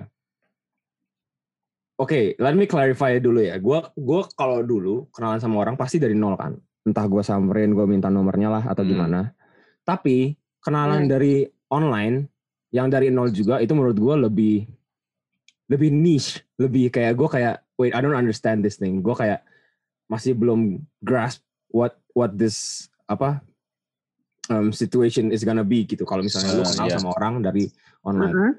[2.00, 3.60] Oke, let me clarify dulu ya.
[3.62, 6.56] Gua gua kalau dulu kenalan sama orang pasti dari nol kan.
[6.82, 8.90] Entah gue samperin, gue minta nomornya lah atau Hmm.
[8.90, 9.20] gimana.
[9.86, 11.12] Tapi kenalan Hmm.
[11.14, 12.26] dari online
[12.74, 14.56] yang dari nol juga itu menurut gue lebih
[15.70, 18.98] lebih niche, lebih kayak gue kayak wait I don't understand this thing.
[18.98, 19.46] Gue kayak
[20.10, 23.40] masih belum grasp what what this apa
[24.50, 26.02] um, situation is gonna be gitu.
[26.02, 26.98] Kalau misalnya lu Uh, kenal yeah.
[26.98, 27.70] sama orang dari
[28.02, 28.52] online, Mhm.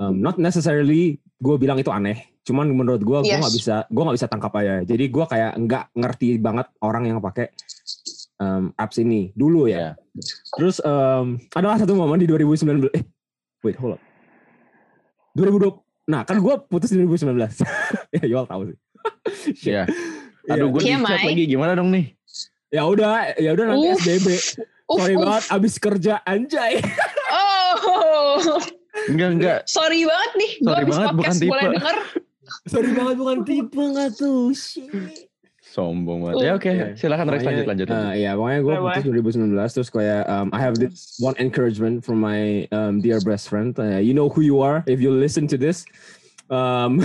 [0.00, 2.32] um, not necessarily gue bilang itu aneh.
[2.46, 3.42] Cuman menurut gue gue Yes.
[3.42, 4.74] nggak bisa gue nggak bisa tangkap aja.
[4.86, 7.50] Jadi gue kayak nggak ngerti banget orang yang pakai
[8.38, 9.92] um, apps ini dulu ya.
[10.14, 10.22] Ya.
[10.56, 12.88] Terus um, adalah satu momen di 2019.
[12.94, 13.04] Eh,
[13.66, 14.02] wait, hold up.
[15.36, 15.84] 2020.
[16.06, 17.60] Nah, kan gue putus di 2019.
[18.16, 18.78] ya, Yol tahu sih.
[19.58, 19.74] Shit.
[19.74, 19.84] Ya.
[20.46, 22.14] Aduh, gue chat lagi gimana dong nih?
[22.70, 23.98] Ya udah, ya udah nanti Uff.
[23.98, 24.26] SBB.
[24.86, 25.22] Uf, Sorry uf.
[25.26, 26.78] banget, abis kerja anjay.
[27.76, 28.38] Oh.
[29.10, 29.58] Enggak, enggak.
[29.68, 30.52] Sorry banget nih.
[30.62, 31.74] Gue Sorry banget, bukan podcast boleh tipe.
[31.76, 31.96] denger.
[32.70, 34.42] Sorry banget bukan tipe nggak tuh.
[34.54, 35.14] Shit.
[35.66, 36.34] Sombong banget.
[36.40, 36.86] Ya oke, Oke.
[36.96, 37.86] silakan Rex lanjut lanjut.
[37.92, 39.02] Uh, iya, pokoknya gue putus
[39.36, 43.76] 2019 terus kayak um, I have this one encouragement from my um, dear best friend.
[43.76, 45.84] Uh, you know who you are if you listen to this.
[46.48, 47.02] Um,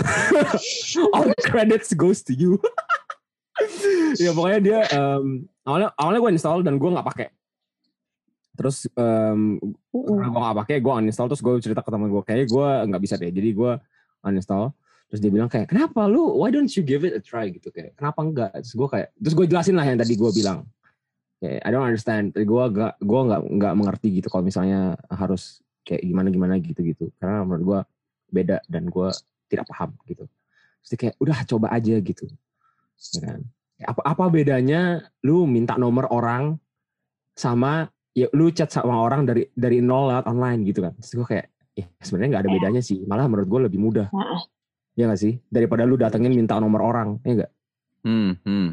[1.17, 2.61] all the credits goes to you.
[4.23, 7.27] ya pokoknya dia um, awalnya awalnya gue install dan gue nggak pakai.
[8.51, 9.57] Terus um,
[9.91, 13.01] karena gue gak pakai gue uninstall terus gue cerita ke teman gue kayak gue nggak
[13.01, 13.71] bisa deh jadi gue
[14.27, 14.75] uninstall.
[15.11, 17.47] Terus dia bilang kayak kenapa lu why don't you give it a try?
[17.47, 20.67] Gitu kayak kenapa enggak terus gue kayak terus gue jelasin lah yang tadi gue bilang.
[21.41, 22.25] Kayak I don't understand.
[22.35, 27.09] Gue gak gue nggak nggak mengerti gitu kalau misalnya harus kayak gimana gimana gitu gitu
[27.17, 27.79] karena menurut gue
[28.31, 29.09] beda dan gue
[29.51, 30.27] tidak paham gitu.
[30.27, 32.25] Terus dia kayak udah coba aja gitu.
[33.15, 33.39] Ya kan?
[33.81, 36.55] Apa apa bedanya lu minta nomor orang
[37.33, 40.93] sama ya lu chat sama orang dari dari nol lewat online gitu kan.
[40.99, 43.03] Terus gue kayak ya sebenarnya nggak ada bedanya sih.
[43.07, 44.07] Malah menurut gue lebih mudah.
[44.11, 44.41] Heeh.
[44.91, 45.39] ya gak sih?
[45.47, 47.51] Daripada lu datengin minta nomor orang ya gak
[48.01, 48.69] Hmm, hmm.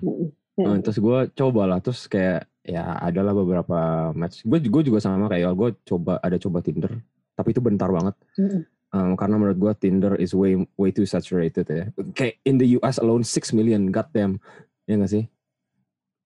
[0.58, 1.78] Nah, terus gue coba lah.
[1.78, 4.42] Terus kayak ya adalah beberapa match.
[4.42, 6.92] Gue gue juga sama kayak gue coba ada coba Tinder.
[7.38, 8.14] Tapi itu bentar banget.
[8.40, 8.62] Mm-mm.
[8.88, 11.84] Um, karena menurut gue Tinder is way way too saturated ya.
[12.16, 14.42] Kayak in the US alone 6 million goddamn.
[14.88, 15.24] Ya gak sih?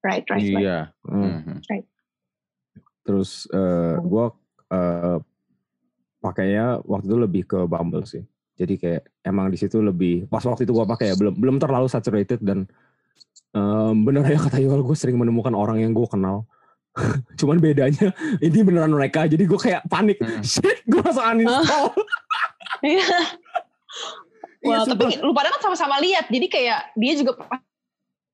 [0.03, 0.63] Right, right, right.
[0.63, 0.79] Iya.
[1.05, 1.43] Hmm.
[1.43, 1.59] Hmm.
[3.03, 4.25] Terus eh gue
[4.73, 5.19] eh
[6.23, 8.23] pakainya waktu itu lebih ke Bumble sih.
[8.55, 11.91] Jadi kayak emang di situ lebih pas waktu itu gue pakai ya belum belum terlalu
[11.91, 12.71] saturated dan
[13.51, 16.47] em, bener ya kata Yul gue sering menemukan orang yang gue kenal.
[17.41, 18.15] Cuman bedanya
[18.47, 20.23] ini beneran mereka jadi gue kayak panik.
[20.23, 20.45] Hmm.
[20.47, 21.91] shit gue langsung uninstall.
[22.83, 23.15] Iya.
[24.59, 26.27] Iya, Wah, tapi lu pada kan sama-sama lihat.
[26.27, 27.39] Jadi kayak dia juga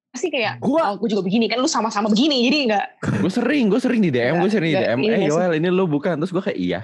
[0.08, 2.42] pasti kayak Gua- oh, gue juga begini kan lu sama-sama begini.
[2.42, 2.86] Jadi enggak
[3.22, 4.98] Gue sering, gue sering di DM, gue sering di DM.
[4.98, 5.30] ini Eh sih?
[5.30, 6.80] Yoel ini lo bukan, terus gue kayak iya.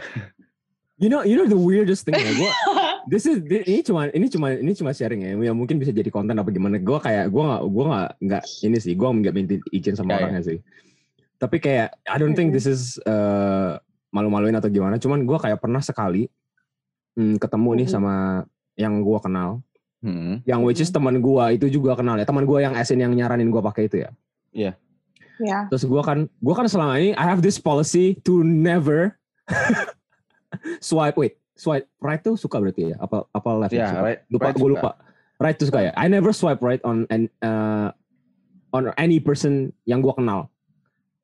[0.95, 2.51] you know you know the weirdest thing ya gue
[3.11, 6.07] this is thi- ini cuma ini cuma ini cuma sharing ya ya mungkin bisa jadi
[6.07, 9.55] konten apa gimana gue kayak gue nggak gue nggak nggak ini sih gue nggak minta
[9.69, 10.21] izin sama Ya, ya.
[10.23, 10.59] orangnya sih
[11.37, 13.75] tapi kayak I don't think this is uh,
[14.09, 16.31] malu-maluin atau gimana cuman gue kayak pernah sekali
[17.13, 19.67] hmm, ketemu nih sama yang gue kenal
[20.05, 20.45] Hmm.
[20.45, 23.49] yang which is teman gue itu juga kenal ya teman gue yang asin yang nyaranin
[23.49, 24.13] gue pakai itu ya
[24.53, 24.77] ya.
[25.67, 29.17] Terus gue kan, gue kan selama ini I have this policy to never
[30.79, 34.01] swipe wait swipe right tuh suka berarti ya apa apa left Ya, suka?
[34.03, 34.75] right, lupa right gue suka.
[34.79, 34.91] lupa
[35.41, 37.91] right tuh suka ya I never swipe right on an uh,
[38.71, 40.51] on any person yang gue kenal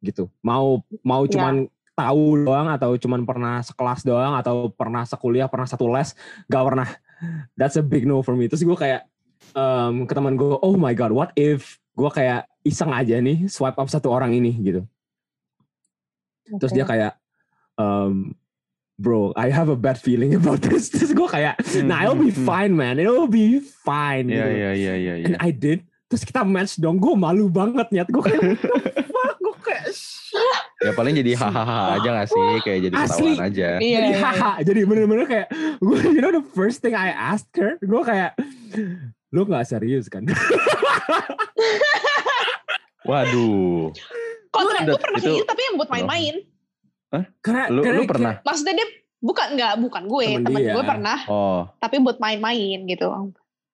[0.00, 1.36] gitu mau mau Ya.
[1.36, 1.54] cuman
[1.92, 6.16] tahu doang atau cuman pernah sekelas doang atau pernah sekuliah pernah satu les
[6.48, 6.88] gak pernah
[7.54, 9.04] that's a big no for me terus gue kayak
[9.52, 13.76] um, ke teman gue oh my god what if gue kayak iseng aja nih swipe
[13.76, 14.82] up satu orang ini gitu
[16.58, 17.14] terus dia kayak
[17.76, 18.34] um,
[18.96, 21.56] bro I have a bad feeling about this terus gue kayak
[21.86, 22.44] nah it'll be Hmm.
[22.44, 24.50] fine man it'll be fine Iya, gitu.
[24.50, 25.12] iya, iya, iya.
[25.24, 25.40] and iya.
[25.40, 29.36] I did terus kita match dong gue malu banget nyet gue kayak what the fuck
[29.38, 29.84] gue kayak
[30.80, 32.46] Ya paling jadi hahaha aja gak sih?
[32.62, 33.06] Kayak jadi Asli.
[33.30, 33.68] ketahuan aja.
[33.76, 37.52] Iya, jadi iya, haha jadi bener-bener kayak gue you know the first thing I asked
[37.54, 38.34] her gue kayak
[39.28, 40.26] lu nggak serius kan
[43.02, 43.90] Waduh.
[44.50, 46.34] Konten gue pernah itu- kayak gitu tapi yang buat main-main.
[47.40, 48.34] Karena, Lu, karena lu pernah?
[48.40, 50.72] Maksudnya dia bukan nggak bukan gue, Temen temen dia.
[50.72, 53.10] gue pernah, Oh, tapi buat main-main gitu.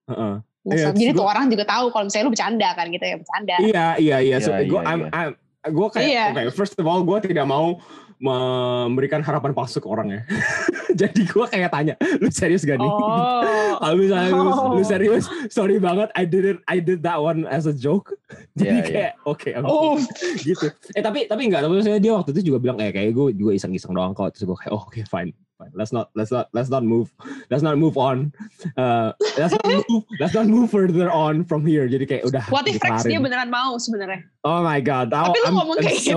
[0.07, 0.35] Heeh.
[0.67, 3.55] Nah, Iya, jadi tuh orang juga tahu kalau misalnya lu bercanda kan gitu ya bercanda.
[3.61, 4.37] Iya, iya, iya.
[4.41, 5.11] So, Iya, gue, iya, I'm, iya.
[5.13, 5.31] I'm,
[5.69, 6.25] gue kayak, Iya.
[6.31, 7.79] oke, first of all, gue tidak mau
[8.17, 10.21] memberikan harapan palsu ke orang ya.
[11.01, 12.89] Jadi gue kayak tanya, lu serius gak nih?
[12.89, 13.77] Oh.
[13.77, 14.81] Kalau misalnya lu, lu Oh.
[14.81, 18.17] serius, sorry banget, I did it, I did that one as a joke.
[18.57, 18.85] Jadi Iya, iya.
[18.89, 20.01] kayak, oke, oke, Oh.
[20.41, 20.73] gitu.
[20.97, 23.53] Eh tapi tapi enggak, tapi maksudnya dia waktu itu juga bilang, eh kayak gue juga
[23.53, 24.33] iseng-iseng doang kok.
[24.33, 25.73] Terus gue kayak, oh, oke, fine, fine.
[25.75, 27.13] Let's not, let's not, let's not move,
[27.51, 28.33] let's not move on.
[28.77, 31.89] Uh, let's not move, let's not move further on from here.
[31.89, 32.45] Jadi kayak udah.
[32.53, 34.25] What if Rex dia beneran mau sebenarnya?
[34.45, 35.11] Oh my god.
[35.13, 36.17] I, Tapi lu I'm, ngomong I'm kayak so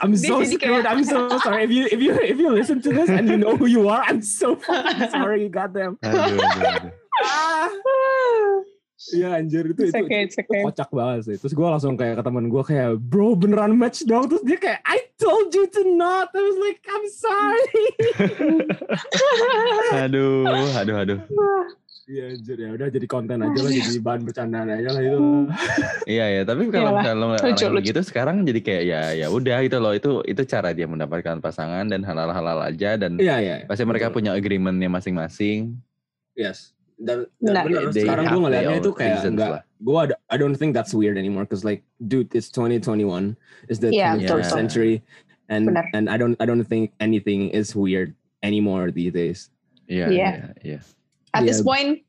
[0.00, 0.84] I'm so jadi screwed.
[0.84, 1.62] kayak- I'm so sorry.
[1.64, 4.02] If you if you if you listen to this and you know who you are,
[4.02, 5.46] I'm so fucking sorry.
[5.52, 6.00] Goddamn.
[6.02, 6.90] aduh, aduh,
[7.22, 8.76] aduh.
[9.14, 10.62] Iya anjir itu It's itu, okay, it's itu okay.
[10.66, 11.36] kocak banget sih.
[11.38, 14.26] Terus gue langsung kayak ke temen gue kayak bro beneran match dong.
[14.26, 16.34] Terus dia kayak I told you to not.
[16.34, 17.86] I was like I'm sorry.
[20.02, 20.50] aduh,
[20.82, 21.18] aduh, aduh.
[22.08, 25.18] Iya anjir ya udah jadi konten aja lah jadi bahan bercandaan aja lah itu.
[26.08, 27.88] Iya ya, tapi kalau misalnya lo nggak lucu, ngalamin lucu.
[27.92, 31.84] gitu sekarang jadi kayak ya ya udah gitu loh itu itu cara dia mendapatkan pasangan
[31.84, 33.56] dan halal-halal aja dan Iya iya.
[33.68, 35.76] pasti mereka punya agreementnya masing-masing.
[36.32, 36.72] Yes.
[36.98, 40.90] Dan, bener, They sekarang gue ngeliatnya itu kayak enggak, gue ada, I don't think that's
[40.90, 43.38] weird anymore because like dude it's 2021
[43.70, 44.42] it's the Iya, 21st betul.
[44.50, 44.94] century
[45.46, 45.86] and Benar.
[45.94, 49.54] and I don't I don't think anything is weird anymore these days.
[49.86, 50.10] Iya, Iya.
[50.10, 50.30] iya,
[50.66, 50.80] iya.
[51.30, 51.54] At Iya.
[51.54, 52.02] this point,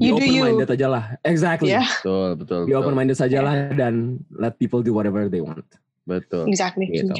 [0.00, 0.44] Be You do open you.
[0.48, 1.04] minded aja lah.
[1.28, 1.76] Exactly.
[1.76, 1.84] Yeah.
[2.00, 2.80] Betul, betul, Be betul.
[2.80, 5.68] open minded saja lah dan let people do whatever they want.
[6.08, 6.48] Betul.
[6.48, 6.88] exactly.
[6.88, 7.12] Gitu.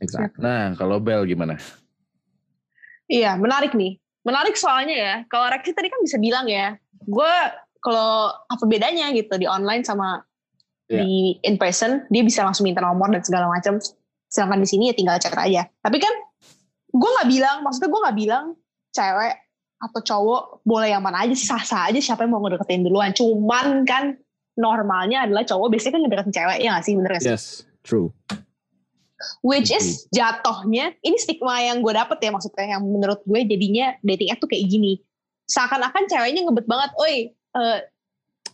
[0.00, 0.40] Exactly.
[0.40, 1.60] Nah, kalau Bel gimana?
[3.04, 4.00] Iya, menarik nih.
[4.26, 5.14] Menarik soalnya ya.
[5.30, 6.74] Kalau Rexy tadi kan bisa bilang ya,
[7.06, 7.34] gue
[7.78, 10.26] kalau apa bedanya gitu di online sama
[10.88, 11.04] Iya.
[11.04, 13.76] di in person, dia bisa langsung minta nomor dan segala macam.
[14.32, 15.68] Sedangkan di sini ya tinggal chat aja.
[15.84, 16.14] Tapi kan
[16.88, 18.44] gue nggak bilang, maksudnya gue nggak bilang
[18.96, 19.34] cewek
[19.78, 23.12] atau cowok boleh yang mana aja sih sah-sah aja siapa yang mau ngedeketin duluan.
[23.12, 24.16] Cuman kan
[24.56, 27.30] normalnya adalah cowok biasanya kan ngedeketin cewek ya gak sih bener gak sih?
[27.30, 27.44] Yes,
[27.84, 28.08] true.
[29.42, 34.30] Which is jatohnya, ini stigma yang gue dapet ya maksudnya, yang menurut gue jadinya dating
[34.30, 35.02] app tuh kayak gini.
[35.50, 37.78] Seakan-akan ceweknya ngebet banget, oi eh,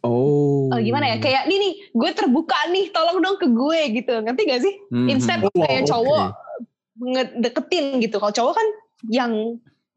[0.05, 0.69] Oh.
[0.69, 4.43] eh, gimana ya, kayak nih nih, gue terbuka nih, tolong dong ke gue gitu, ngerti
[4.45, 4.75] gak sih?
[4.93, 5.91] Hmm, Instead Oh, kayak oke.
[5.97, 6.25] cowok
[7.01, 8.67] ngedeketin gitu, kalau cowok kan
[9.09, 9.33] yang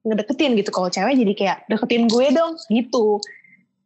[0.08, 3.20] ngedeketin gitu, kalau cewek jadi kayak deketin gue dong gitu.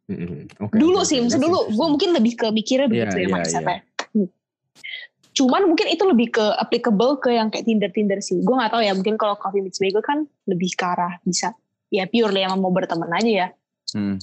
[0.06, 0.62] Mhm.
[0.62, 3.76] Oke, dulu sih, That's dulu gue mungkin lebih ke mikirnya Iya, begitu ya iya, mindsetnya.
[3.82, 3.91] Hmm.
[5.32, 8.44] Cuman mungkin itu lebih ke applicable ke yang kayak Tinder Tinder sih.
[8.44, 11.56] Gue nggak tahu ya, mungkin kalau Coffee Meets Bagel kan lebih ke arah bisa
[11.92, 13.48] ya purely emang mau berteman aja ya.
[13.92, 14.16] Hmm.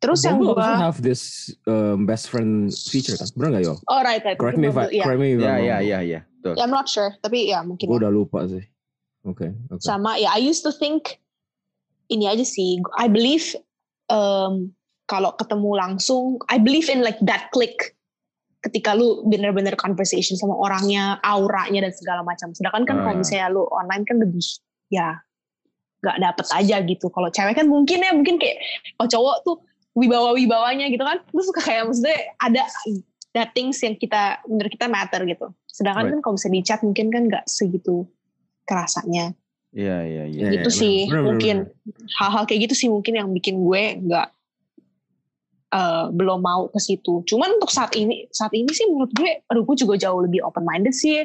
[0.00, 3.28] Terus yang Bumble gue, also have this um, best friend feature kan?
[3.36, 3.74] Bener gak yo?
[3.92, 4.38] oh right, right.
[4.40, 5.04] Correct me if I, iya.
[5.04, 5.84] correct me if I'm Ya, ya, wrong.
[5.84, 6.20] ya, ya.
[6.40, 6.54] Betul.
[6.56, 7.84] Yeah, I'm not sure, tapi ya mungkin.
[7.84, 8.08] Gue ya.
[8.08, 8.64] udah lupa sih.
[9.28, 9.84] Oke, oke.
[9.84, 11.20] Sama ya, I used to think
[12.08, 12.80] ini aja sih.
[12.96, 13.52] I believe
[14.08, 14.72] um,
[15.04, 17.92] kalau ketemu langsung, I believe in like that click.
[18.60, 22.52] Ketika lu bener-bener conversation sama orangnya, auranya dan segala macam.
[22.52, 23.20] Sedangkan kan kalau Ah.
[23.20, 24.44] misalnya lu online kan lebih
[24.92, 25.16] ya
[26.04, 27.08] nggak dapet aja gitu.
[27.08, 28.60] Kalau cewek kan mungkin ya mungkin kayak
[29.00, 29.56] kalau cowok tuh
[29.96, 31.24] wibawa-wibawanya gitu kan.
[31.32, 32.62] Lu suka kayak maksudnya ada
[33.32, 35.48] that things yang kita menurut kita matter gitu.
[35.64, 36.12] Sedangkan Right.
[36.16, 38.04] kan kalau misalnya di chat mungkin kan nggak segitu
[38.64, 39.32] kerasanya
[39.70, 40.40] Iya, iya, iya.
[40.42, 41.56] Iya, gitu iya, sih bener, bener, mungkin
[42.18, 44.26] hal-hal kayak gitu sih mungkin yang bikin gue nggak
[45.70, 47.22] eh, belum mau ke situ.
[47.24, 50.62] Cuman untuk saat ini saat ini sih menurut gue, aduh gue juga jauh lebih open
[50.62, 51.24] minded sih.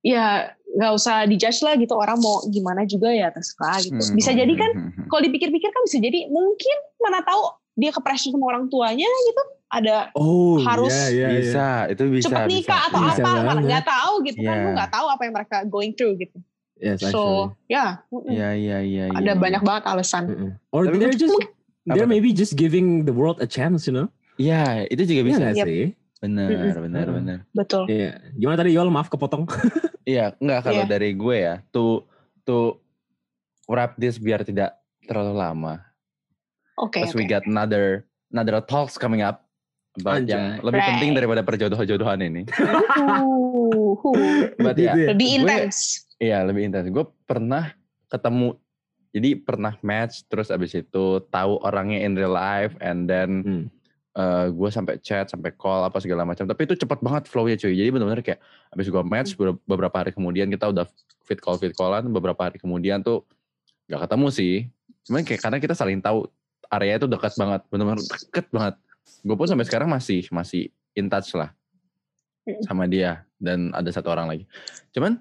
[0.00, 3.96] Ya nggak usah dijudge lah gitu orang mau gimana juga ya terserah gitu.
[3.98, 5.06] Hmm, Bisa hmm, jadi kan hmm, hmm, hmm.
[5.08, 7.40] kalau dipikir-pikir kan bisa jadi mungkin mana tahu
[7.74, 11.28] dia ke pressure sama orang tuanya gitu ada Oh, harus iya, iya, iya.
[11.40, 12.24] Bisa, itu bisa.
[12.26, 12.52] cepat bisa.
[12.52, 13.64] nikah atau Bisa apa banget.
[13.64, 14.64] nggak tahu gitu kan Iya.
[14.64, 16.36] lu nggak tahu apa yang mereka going through gitu.
[16.78, 16.98] Yes.
[17.04, 18.00] So ya.
[18.28, 19.04] Iya, iya, iya.
[19.10, 19.34] ada iya.
[19.34, 20.24] banyak banget alasan.
[20.30, 20.50] Mm-mm.
[20.70, 21.36] Or Tapi they're kan- just
[21.86, 22.10] they're tuh?
[22.10, 24.08] maybe just giving the world a chance, you know?
[24.34, 25.44] Iya, itu juga Iya bisa.
[25.54, 25.66] Yep.
[25.66, 25.84] sih?
[26.18, 26.82] Benar, Mm-mm.
[26.82, 27.16] benar, Mm-mm.
[27.22, 27.38] benar.
[27.54, 27.82] Betul.
[27.86, 28.10] Iya.
[28.34, 28.88] Gimana tadi Yol?
[28.88, 29.46] Maaf kepotong.
[30.08, 30.88] Iya, enggak kalau Iya.
[30.88, 32.00] dari gue ya, tuh
[32.40, 32.80] tuh
[33.68, 34.72] wrap this biar tidak
[35.04, 35.84] terlalu lama.
[36.80, 37.04] Oke.
[37.04, 37.36] Because we oke.
[37.36, 39.44] got another another talks coming up
[40.00, 40.32] about Anjay.
[40.32, 40.88] yang lebih Right.
[40.96, 42.48] penting daripada perjodohan-jodohan ini.
[44.56, 45.12] But ya, ya?
[45.12, 46.08] Lebih intens.
[46.16, 46.88] Iya, lebih intens.
[46.88, 47.76] Gue pernah
[48.08, 48.56] ketemu
[49.08, 53.64] jadi pernah match terus abis itu tahu orangnya in real life and then Hmm.
[54.14, 57.72] eh, gue sampai chat sampai call apa segala macam tapi itu cepat banget flownya cuy
[57.72, 58.40] jadi benar-benar kayak
[58.74, 59.54] abis gue match Hmm.
[59.54, 60.84] be- beberapa hari kemudian kita udah
[61.22, 63.24] fit call fit callan beberapa hari kemudian tuh
[63.88, 64.54] nggak ketemu sih
[65.08, 66.28] cuman kayak karena kita saling tahu
[66.68, 68.74] area itu dekat banget benar-benar deket banget
[69.24, 71.52] gue pun sampai sekarang masih masih in touch lah
[72.48, 72.64] Hmm.
[72.64, 74.44] sama dia dan ada satu orang lagi
[74.96, 75.20] cuman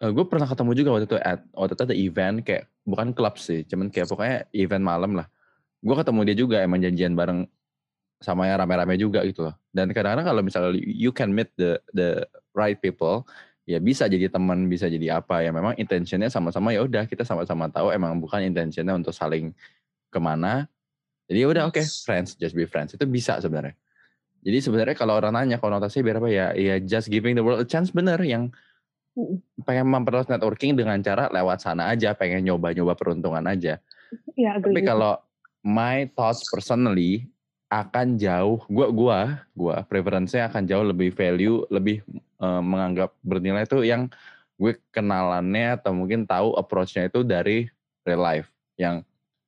[0.00, 3.68] gue pernah ketemu juga waktu itu at waktu itu ada event kayak bukan klub sih,
[3.68, 5.28] cuman kayak pokoknya event malam lah.
[5.84, 7.44] Gue ketemu dia juga emang janjian bareng
[8.20, 9.54] sama yang rame-rame juga gitu loh.
[9.72, 12.24] Dan kadang-kadang kalau misalnya you can meet the the
[12.56, 13.28] right people,
[13.68, 15.52] ya bisa jadi teman, bisa jadi apa ya.
[15.52, 19.52] Memang intentionnya sama-sama ya udah kita sama-sama tahu emang bukan intentionnya untuk saling
[20.08, 20.64] ke mana.
[21.28, 23.76] Jadi ya udah oke okay, friends, just be friends itu bisa sebenarnya.
[24.40, 27.68] Jadi sebenarnya kalau orang nanya konotasinya biar apa ya, ya just giving the world a
[27.68, 28.48] chance bener yang
[29.64, 33.78] pengen memperluas networking dengan cara lewat sana aja, pengen nyoba-nyoba peruntungan aja.
[34.34, 35.20] Ya, Tapi kalau
[35.62, 37.30] my thoughts personally
[37.70, 39.18] akan jauh, gua gua
[39.54, 42.02] gua preferensinya akan jauh lebih value, lebih
[42.42, 44.10] uh, menganggap bernilai itu yang
[44.60, 47.64] gue kenalannya atau mungkin tahu approach-nya itu dari
[48.04, 49.00] real life yang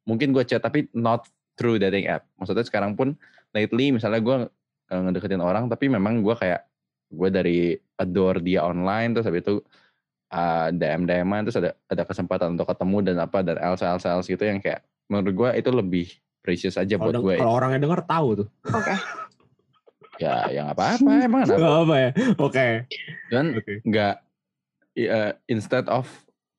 [0.09, 1.29] mungkin gue chat tapi not
[1.61, 2.25] through dating app.
[2.41, 3.13] Maksudnya sekarang pun
[3.53, 4.37] lately misalnya gue
[4.89, 6.65] uh, ngedeketin orang tapi memang gue kayak
[7.13, 7.59] gue dari
[7.95, 9.61] adore dia online terus habis itu
[10.31, 14.27] uh, DM DM terus ada ada kesempatan untuk ketemu dan apa dan else else else
[14.27, 16.07] gitu yang kayak menurut gue itu lebih
[16.41, 17.35] precious aja Kalau buat gue.
[17.39, 18.49] kalau orangnya denger tahu tuh.
[18.67, 18.95] Oke.
[20.21, 21.79] Ya yang apa apa emang Gak kenapa?
[21.83, 22.11] apa ya.
[22.39, 22.67] Oke.
[23.29, 23.73] Dan Oke.
[23.83, 24.15] nggak
[25.09, 26.05] uh, instead of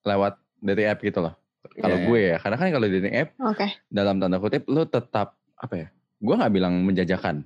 [0.04, 1.34] lewat dating app gitu loh.
[1.74, 3.68] Kalau Iya, gue ya, karena kan kalau dating app Oke.
[3.88, 5.88] dalam tanda kutip lu tetap apa ya?
[6.20, 7.44] Gue nggak bilang menjajakan.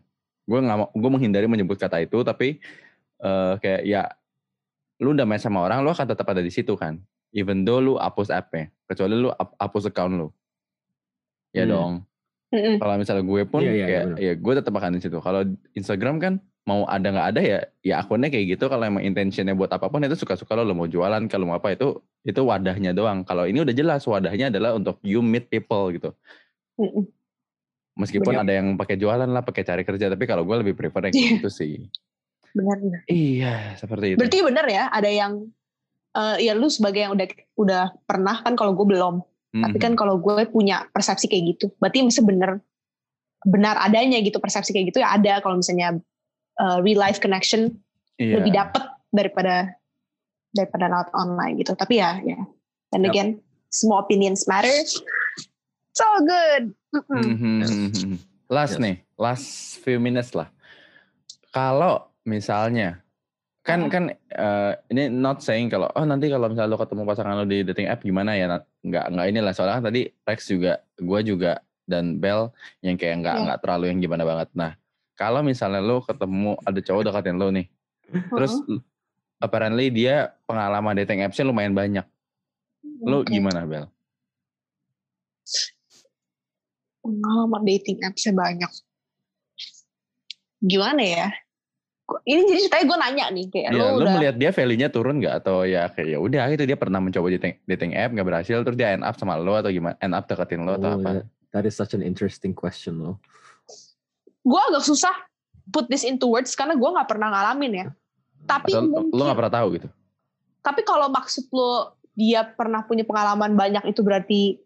[0.48, 2.58] Gue nggak mau, gue menghindari menyebut kata itu, tapi
[3.20, 4.02] eh, kayak ya
[4.98, 6.98] lu udah main sama orang, lu akan tetap ada di situ kan.
[7.30, 10.28] Even though lu hapus app-nya, kecuali lu hap- hapus account lu.
[11.52, 11.72] Ya Hmm.
[11.72, 11.94] dong.
[12.80, 14.18] Kalau misalnya gue pun Iya, iya, kayak benar.
[14.18, 15.18] ya gue tetap akan di situ.
[15.20, 15.42] Kalau
[15.74, 19.68] Instagram kan mau ada nggak ada ya ya akunnya kayak gitu kalau emang intentionnya buat
[19.70, 23.22] apa pun itu suka-suka lo, lo mau jualan kalau mau apa itu itu wadahnya doang.
[23.22, 26.12] Kalau ini udah jelas wadahnya adalah untuk you meet people gitu.
[27.98, 28.44] Meskipun Bener.
[28.46, 31.30] ada yang pakai jualan lah, pakai cari kerja, tapi kalau gue lebih prefer yang Iya.
[31.42, 31.90] gitu sih.
[32.58, 32.78] Benar.
[33.06, 34.18] Iya, seperti itu.
[34.18, 35.46] Berarti benar ya, ada yang
[36.18, 39.22] eh, ya lu sebagai yang udah udah pernah kan kalau gue belum.
[39.54, 39.84] Tapi Mhm.
[39.86, 42.58] kan kalau gue punya persepsi kayak gitu, berarti mesti benar
[43.46, 46.02] benar adanya gitu persepsi kayak gitu ya ada kalau misalnya
[46.58, 47.70] eh, real life connection
[48.18, 48.42] Iya.
[48.42, 48.82] lebih dapet
[49.14, 49.78] daripada
[50.50, 51.78] daripada lewat online gitu.
[51.78, 52.42] Tapi ya ya.
[52.98, 53.14] And Yap.
[53.14, 53.30] again,
[53.70, 54.74] small opinions matter.
[55.94, 56.74] So good.
[56.98, 57.24] Mm-mm.
[57.94, 58.18] Mhm.
[58.50, 58.82] Last Yes.
[58.82, 59.48] nih, last
[59.86, 60.50] few minutes lah.
[61.54, 63.00] Kalau misalnya
[63.64, 67.46] kan kan eh, ini not saying kalau oh nanti kalau misalnya lo ketemu pasangan lo
[67.48, 68.48] di dating app gimana ya
[68.84, 72.52] nggak nggak inilah soalnya kan tadi Rex juga gue juga dan Bell
[72.84, 73.44] yang kayak nggak Iya.
[73.48, 74.72] nggak terlalu yang gimana banget nah
[75.20, 77.68] kalau misalnya lo ketemu ada cowok deketin lo nih
[78.32, 78.54] terus
[79.44, 82.06] apparently dia pengalaman dating apps-nya lumayan banyak
[83.04, 83.36] lo Oke.
[83.36, 83.88] gimana Bell?
[87.08, 88.72] pengalaman dating apps banyak.
[90.60, 91.28] Gimana ya?
[92.08, 95.20] Ini jadi ceritanya gue nanya nih kayak Iya, lo lu udah melihat dia value-nya turun
[95.20, 98.58] nggak atau ya kayak ya udah gitu dia pernah mencoba dating, dating app nggak berhasil
[98.64, 100.00] terus dia end up sama lo atau gimana?
[100.00, 101.10] End up deketin lo atau Oh, apa?
[101.20, 101.26] yeah.
[101.52, 103.20] That is such an interesting question loh.
[104.42, 105.12] gue agak susah
[105.68, 107.86] put this into words karena gue nggak pernah ngalamin ya.
[108.46, 109.88] Tapi Atau mungkin, lo nggak pernah tahu gitu?
[110.60, 114.60] tapi kalau maksud lo dia pernah punya pengalaman banyak itu berarti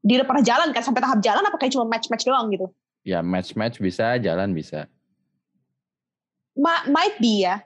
[0.00, 2.66] dia udah pernah jalan kan sampai tahap jalan apa kayak cuma match-match doang gitu?
[3.02, 4.86] Ya match-match bisa, jalan bisa.
[6.54, 7.58] Ma- might be ya.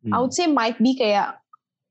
[0.00, 0.12] Hmm.
[0.12, 1.40] I would say might be kayak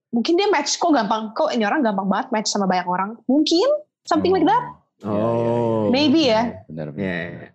[0.10, 3.18] mungkin dia match kok gampang kok ini orang gampang banget match sama banyak orang.
[3.26, 3.66] Mungkin
[4.04, 4.64] something like that.
[5.02, 5.80] Oh, iya, iya, iya, Oh.
[5.80, 5.90] iya.
[5.90, 6.42] Maybe ya.
[6.66, 6.98] Benar, benar.
[6.98, 7.18] Yeah.
[7.18, 7.52] yeah, yeah.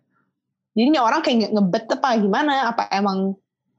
[0.75, 2.53] Jadi ini orang kayak nge- ngebet apa gimana?
[2.69, 3.39] Apa emang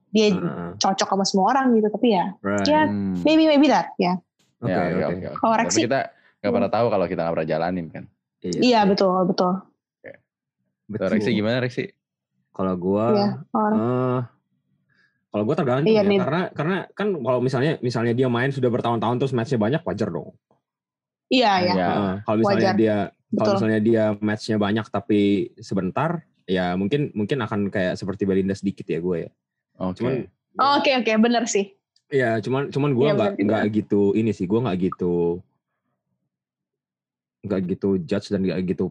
[0.09, 0.71] dia Uh-uh.
[0.75, 1.87] cocok sama semua orang gitu?
[1.89, 2.63] Tapi ya, Right.
[2.63, 3.19] Ya, Hmm.
[3.21, 4.15] maybe maybe that ya.
[4.57, 6.07] Oke, Ya, oke, Tapi sih- kita
[6.39, 8.03] nggak pernah tahu kalau kita nggak pernah jalanin kan.
[8.41, 9.59] Iya betul betul.
[10.85, 11.89] Kalau Rexi gimana Rexi?
[12.53, 13.27] Kalau gua Iya.
[13.51, 13.75] orang.
[13.75, 14.19] eh,
[15.35, 16.19] kalau gua tergantung Iya, ya, nih.
[16.23, 20.31] karena karena kan kalau misalnya misalnya dia main sudah bertahun-tahun terus matchnya banyak wajar dong.
[21.27, 21.73] Iya ya.
[21.75, 21.87] Iya.
[21.91, 22.13] Heeh.
[22.23, 22.75] kalau misalnya Wajar.
[22.79, 22.95] dia
[23.35, 25.19] kalau misalnya dia matchnya banyak tapi
[25.59, 29.31] sebentar ya mungkin mungkin akan kayak seperti Belinda sedikit ya gue ya.
[29.83, 29.99] Oke.
[29.99, 30.13] Cuman
[30.55, 31.75] Oh, Oke oke bener sih.
[32.07, 33.43] Iya, cuman cuman gue Iya, nggak juga.
[33.43, 35.43] nggak gitu ini sih, gue nggak gitu
[37.43, 38.89] nggak gitu judge dan nggak gitu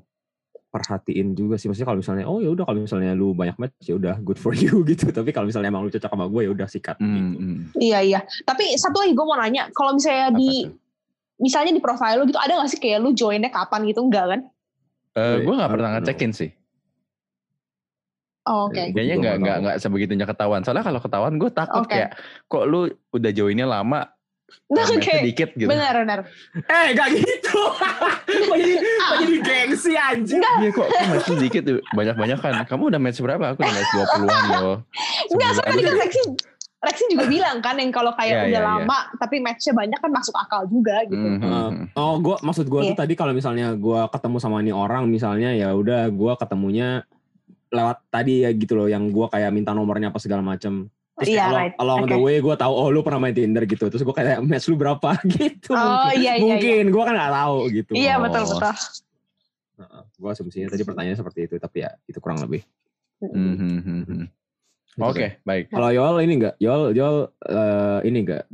[0.75, 1.71] perhatiin juga sih.
[1.71, 4.51] Maksudnya kalau misalnya oh ya udah kalau misalnya lu banyak match ya udah good for
[4.51, 5.15] you gitu.
[5.15, 7.29] Tapi kalau misalnya emang lu cocok sama gue ya udah sikat Hmm, gitu.
[7.39, 7.59] hmm.
[7.79, 8.21] Iya iya.
[8.43, 10.75] Tapi satu lagi gue mau nanya, kalau misalnya Apa di tuh?
[11.39, 14.41] misalnya di profile lu gitu ada gak sih kayak lu joinnya kapan gitu enggak kan?
[15.15, 16.51] Eh, gue nggak pernah ngecekin sih.
[18.45, 18.93] Oh, Oke.
[18.93, 20.61] Gua Kayaknya juga nggak nggak nggak sebegitunya ketahuan.
[20.61, 21.97] Soalnya kalau ketahuan gue takut Oke.
[21.97, 22.11] kayak
[22.45, 22.81] kok lu
[23.11, 24.05] udah joinnya lama,
[24.65, 24.81] Oke.
[24.81, 25.69] match-nya dikit gitu.
[25.69, 26.19] Benar benar.
[26.57, 27.61] Eh gak gitu.
[28.49, 30.41] kok jadi kok jadi gengsi anjing.
[30.41, 32.55] Iya kok, kok match dikit tuh banyak-banyak kan.
[32.65, 33.45] Kamu udah match berapa?
[33.55, 34.77] Aku udah match 20-an loh.
[35.31, 35.57] Enggak, 9.
[35.57, 36.23] soalnya tadi kan Lexi
[36.85, 38.69] Lexi juga bilang kan yang kalau kayak Iya, udah iya, iya.
[38.85, 41.25] lama tapi matchnya banyak kan masuk akal juga gitu.
[41.25, 41.85] Uh, mhm.
[41.97, 43.01] oh, gua maksud gua tuh Iya.
[43.01, 47.09] tadi kalau misalnya gua ketemu sama ini orang misalnya ya udah gua ketemunya
[47.73, 50.93] lewat tadi ya gitu loh yang gua kayak minta nomornya apa segala macam.
[51.15, 51.75] Terus Iya, kayak along, right.
[51.79, 52.25] along the Oke.
[52.25, 53.87] way gue tahu oh lu pernah main Tinder gitu.
[53.87, 55.71] Terus gue kayak match lu berapa gitu.
[55.71, 56.19] Oh, mungkin.
[56.19, 57.91] iya, iya, Mungkin gue kan nggak tahu gitu.
[57.95, 58.21] Iya Oh.
[58.21, 58.75] betul betul.
[60.15, 62.63] gue asumsinya tadi pertanyaannya seperti itu tapi ya itu kurang lebih.
[63.21, 64.25] Mhm, mhm, mhm.
[64.87, 65.67] Gitu Oke, baik.
[65.69, 68.47] Kalau Yol ini enggak, Yol Yol eh, ini enggak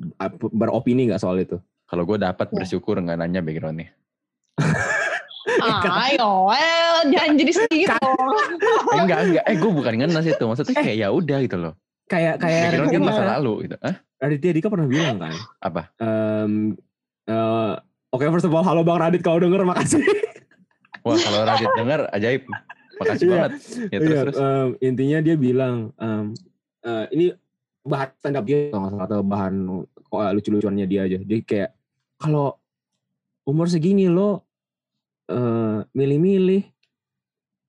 [0.50, 1.61] beropini enggak soal itu?
[1.84, 2.54] Kalau gue dapat Ya.
[2.56, 3.92] bersyukur nggak nanya backgroundnya.
[5.90, 7.92] Ayo, well, jangan jadi sedih gitu.
[7.92, 9.44] Eh, enggak, enggak.
[9.44, 10.44] Eh, gue bukan ngenes itu.
[10.44, 11.74] Maksudnya kayak ya udah gitu loh.
[12.11, 13.76] Kayak kayak Background kan masa lalu gitu.
[13.78, 13.94] Hah?
[14.18, 15.34] Raditya Dika pernah bilang kan.
[15.62, 15.82] Apa?
[15.96, 16.74] Em,
[17.24, 17.74] eh,
[18.11, 20.02] Oke, first of all, halo Bang Radit kalau denger makasih.
[21.06, 22.42] Wah, kalau Radit denger ajaib.
[22.98, 23.32] Makasih Iya.
[23.32, 23.50] banget.
[23.88, 24.36] Ya terus Iya, terus.
[24.36, 26.24] em, intinya dia bilang em,
[26.82, 27.24] eh, ini
[27.80, 29.54] bahan stand up dia atau bahan
[30.02, 31.18] kok lucu-lucuannya dia aja.
[31.22, 31.70] Dia kayak
[32.18, 32.58] kalau
[33.46, 34.42] umur segini lo
[35.30, 36.66] eh, milih-milih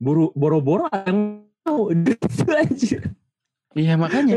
[0.01, 2.99] buru boro-boro yang mau gitu aja.
[3.75, 4.35] Iya makanya.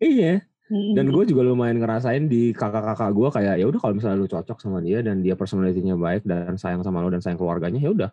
[0.00, 0.42] Iya.
[0.68, 0.92] Hmm.
[0.92, 4.60] Dan gue juga lumayan ngerasain di kakak-kakak gue kayak ya udah kalau misalnya lu cocok
[4.60, 8.10] sama dia dan dia personalitinya baik dan sayang sama lo dan sayang keluarganya ya udah.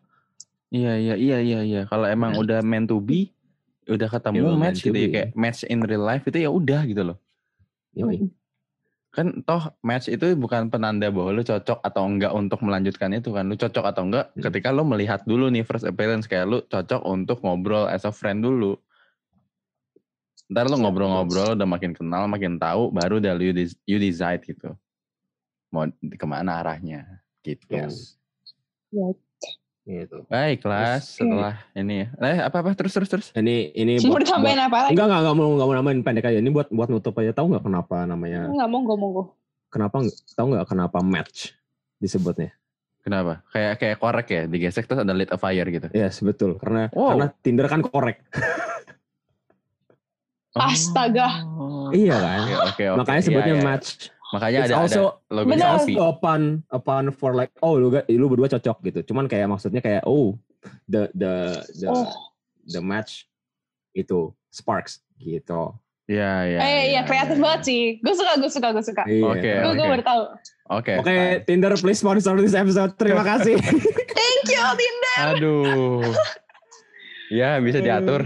[0.72, 1.82] Iya iya iya iya iya.
[1.88, 3.32] Kalau emang udah meant to be,
[3.92, 7.04] udah ketemu Iya, match gitu ya kayak match in real life itu ya udah gitu
[7.04, 7.18] loh.
[7.96, 8.32] Yoi.
[9.12, 13.48] Kan toh match itu bukan penanda bahwa lu cocok atau enggak untuk melanjutkan itu kan.
[13.52, 14.44] Lu cocok atau enggak Hmm.
[14.48, 18.44] ketika lu melihat dulu nih first appearance kayak lu cocok untuk ngobrol as a friend
[18.48, 18.80] dulu.
[20.46, 24.78] Ntar lu ngobrol-ngobrol udah makin kenal, makin tahu, baru udah you, des- you decide gitu.
[25.70, 27.02] Mau di- ke mana arahnya
[27.42, 27.66] gitu.
[27.68, 28.16] Yes.
[28.90, 29.10] Ya.
[29.86, 30.26] Gitu.
[30.26, 32.10] Baiklah, Terus- setelah ini.
[32.10, 33.28] Eh apa-apa terus terus terus.
[33.32, 34.94] Ini ini Mau buat, ditambahin apa buat- lagi?
[34.94, 36.40] enggak enggak enggak mau enggak mau namain pendek aja.
[36.42, 37.32] Ini buat buat nutup aja.
[37.32, 38.50] Tahu nggak kenapa namanya?
[38.50, 39.24] Enggak monggo monggo.
[39.70, 41.54] Kenapa tahu nggak kenapa match
[41.98, 42.50] disebutnya?
[43.02, 43.46] Kenapa?
[43.50, 45.88] Kayak kayak korek ya, digesek terus ada lit a fire gitu.
[45.92, 46.58] Yes, betul.
[46.58, 47.14] Karena Wow.
[47.14, 48.26] karena Tinder kan korek.
[50.56, 51.28] Astaga.
[51.46, 51.92] Oh.
[51.92, 52.40] Iya kan?
[52.40, 52.98] Oke, oke, oke.
[52.98, 53.64] Makanya Iya, sebutnya iya.
[53.64, 53.88] match.
[54.26, 55.68] Makanya It's ada also ada logo Benar.
[55.78, 55.96] selfie.
[55.98, 59.00] upon upon for like oh lu lu berdua cocok gitu.
[59.06, 60.36] Cuman kayak maksudnya kayak oh
[60.88, 61.34] the the
[61.78, 62.10] the Oh.
[62.66, 63.28] the match
[63.92, 65.76] itu sparks gitu.
[66.06, 66.60] Iya, iya.
[66.62, 67.82] eh iya kreatif banget sih.
[67.98, 69.04] Gue suka gue suka gue suka.
[69.06, 69.24] Iya.
[69.26, 69.92] Oke, Gue gue oke.
[69.92, 70.22] baru tahu.
[70.72, 70.94] Oke.
[71.00, 71.42] Oke, fine.
[71.44, 72.94] Tinder please sponsor this episode.
[72.96, 73.58] Terima kasih.
[73.58, 75.18] Thank you Tinder.
[75.34, 76.06] Aduh.
[77.26, 78.22] Ya, bisa diatur.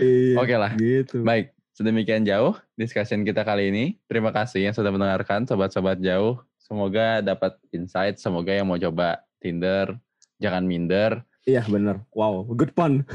[0.00, 0.72] Iya, Oke lah.
[0.72, 1.20] Gitu.
[1.20, 3.84] Baik, sedemikian jauh discussion kita kali ini.
[4.10, 6.42] Terima kasih yang sudah mendengarkan sobat-sobat jauh.
[6.58, 9.94] Semoga dapat insight, semoga yang mau coba Tinder
[10.42, 11.22] jangan minder.
[11.46, 12.02] Iya bener.
[12.12, 13.06] Wow, good pun.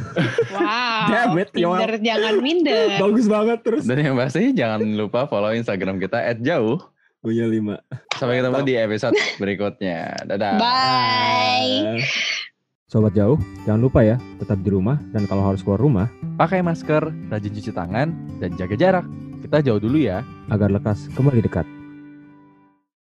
[0.49, 1.05] Wow.
[1.11, 1.75] Damn it, Yoel.
[1.75, 2.87] Tinder jangan minder.
[3.03, 3.83] Bagus banget terus.
[3.83, 6.79] Dan yang pasti jangan lupa follow Instagram kita @jauh.
[7.19, 7.83] Punya lima.
[8.15, 8.67] Sampai ketemu Mantap.
[8.67, 9.99] di episode berikutnya.
[10.27, 10.55] Dadah.
[10.59, 12.03] Bye.
[12.93, 16.05] Sobat jauh, jangan lupa ya, tetap di rumah dan kalau harus keluar rumah,
[16.37, 19.05] Pakai masker, rajin cuci tangan, dan jaga jarak.
[19.41, 20.21] Kita jauh dulu ya.
[20.53, 21.65] agar lekas kembali dekat.